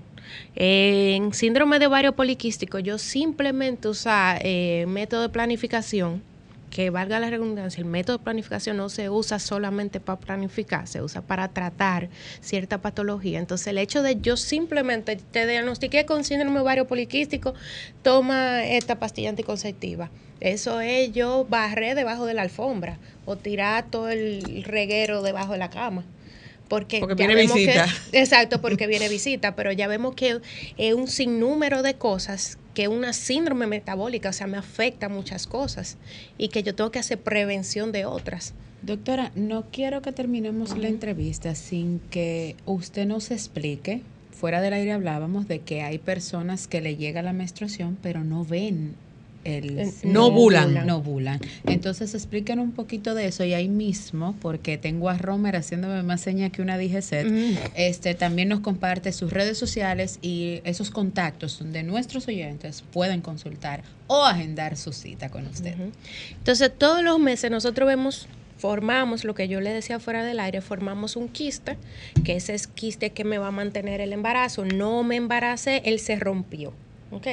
[0.55, 6.23] En síndrome de ovario poliquístico, yo simplemente usar eh, método de planificación,
[6.71, 11.03] que valga la redundancia, el método de planificación no se usa solamente para planificar, se
[11.03, 12.09] usa para tratar
[12.41, 13.39] cierta patología.
[13.39, 17.55] Entonces, el hecho de yo simplemente te diagnostiqué con síndrome ovario poliquístico,
[18.03, 20.11] toma esta pastilla anticonceptiva.
[20.41, 25.59] Eso es yo barré debajo de la alfombra o tirar todo el reguero debajo de
[25.59, 26.05] la cama.
[26.69, 27.87] Porque, Porque ya viene vemos visita.
[28.13, 30.41] que- exacto, porque viene visita, pero ya vemos que
[30.77, 35.97] es un sinnúmero de cosas, que una síndrome metabólica, o sea, me afecta muchas cosas
[36.39, 38.55] y que yo tengo que hacer prevención de otras.
[38.83, 44.03] Doctora, no quiero que terminemos la entrevista sin que usted nos explique.
[44.31, 48.45] Fuera del aire hablábamos de que hay personas que le llega la menstruación, pero no
[48.45, 48.95] ven
[49.45, 50.87] el No ovulan.
[50.87, 51.41] no ovulan.
[51.65, 56.21] Entonces expliquen un poquito de eso y ahí mismo, porque tengo a Romer haciéndome más
[56.21, 57.57] señas que una DGC, Mm.
[57.75, 63.83] este también nos comparte sus redes sociales y esos contactos donde nuestros oyentes pueden consultar
[64.07, 65.75] o agendar su cita con usted.
[66.39, 68.27] Entonces, todos los meses nosotros vemos,
[68.59, 71.77] formamos lo que yo le decía fuera del aire, formamos un quiste,
[72.25, 74.65] que ese es quiste que me va a mantener el embarazo.
[74.65, 76.73] No me embaracé, él se rompió.
[77.11, 77.27] ¿Ok?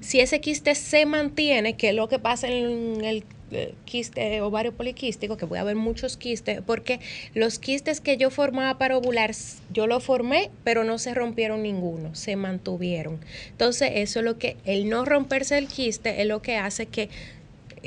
[0.00, 4.72] Si ese quiste se mantiene, que es lo que pasa en el eh, quiste ovario
[4.72, 7.00] poliquístico, que voy a ver muchos quistes, porque
[7.32, 9.30] los quistes que yo formaba para ovular,
[9.72, 13.18] yo lo formé, pero no se rompieron ninguno, se mantuvieron.
[13.50, 17.08] Entonces, eso es lo que, el no romperse el quiste es lo que hace que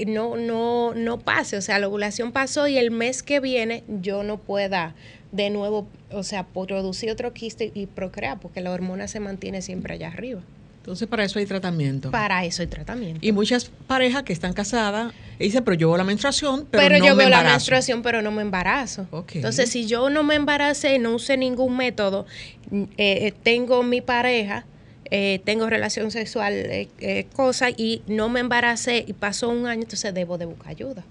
[0.08, 4.24] no, no, no pase, o sea, la ovulación pasó y el mes que viene yo
[4.24, 4.96] no pueda
[5.32, 9.94] de nuevo, o sea, producir otro quiste y procrear, porque la hormona se mantiene siempre
[9.94, 10.42] allá arriba.
[10.82, 12.10] Entonces, para eso hay tratamiento.
[12.10, 13.20] Para eso hay tratamiento.
[13.22, 16.98] Y muchas parejas que están casadas y dicen, pero yo veo la menstruación, pero, Pero,
[16.98, 17.54] no yo me veo la embarazo".
[17.54, 19.06] menstruación, pero no me embarazo.
[19.12, 19.36] Ok.
[19.36, 22.26] Entonces, si yo no me embaracé, no usé ningún método,
[22.72, 24.66] eh, eh, tengo mi pareja,
[25.12, 29.84] eh, tengo relación sexual, eh, eh, cosa, y no me embaracé y pasó un año,
[29.84, 31.04] entonces debo de buscar ayuda.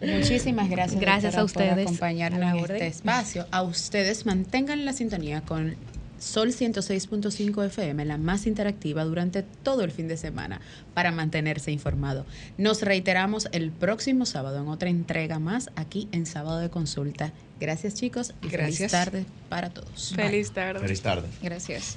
[0.00, 1.00] Muchísimas gracias.
[1.00, 1.84] Gracias doctora, a ustedes.
[1.86, 3.46] Por acompañarnos en este espacio.
[3.50, 5.76] A ustedes mantengan la sintonía con
[6.18, 10.60] Sol 106.5 FM, la más interactiva durante todo el fin de semana
[10.94, 12.26] para mantenerse informado.
[12.56, 17.32] Nos reiteramos el próximo sábado en otra entrega más aquí en Sábado de Consulta.
[17.60, 18.92] Gracias chicos y feliz Gracias.
[18.92, 20.12] tarde para todos.
[20.14, 20.80] Feliz tarde.
[20.80, 21.28] Feliz tarde.
[21.42, 21.96] Gracias.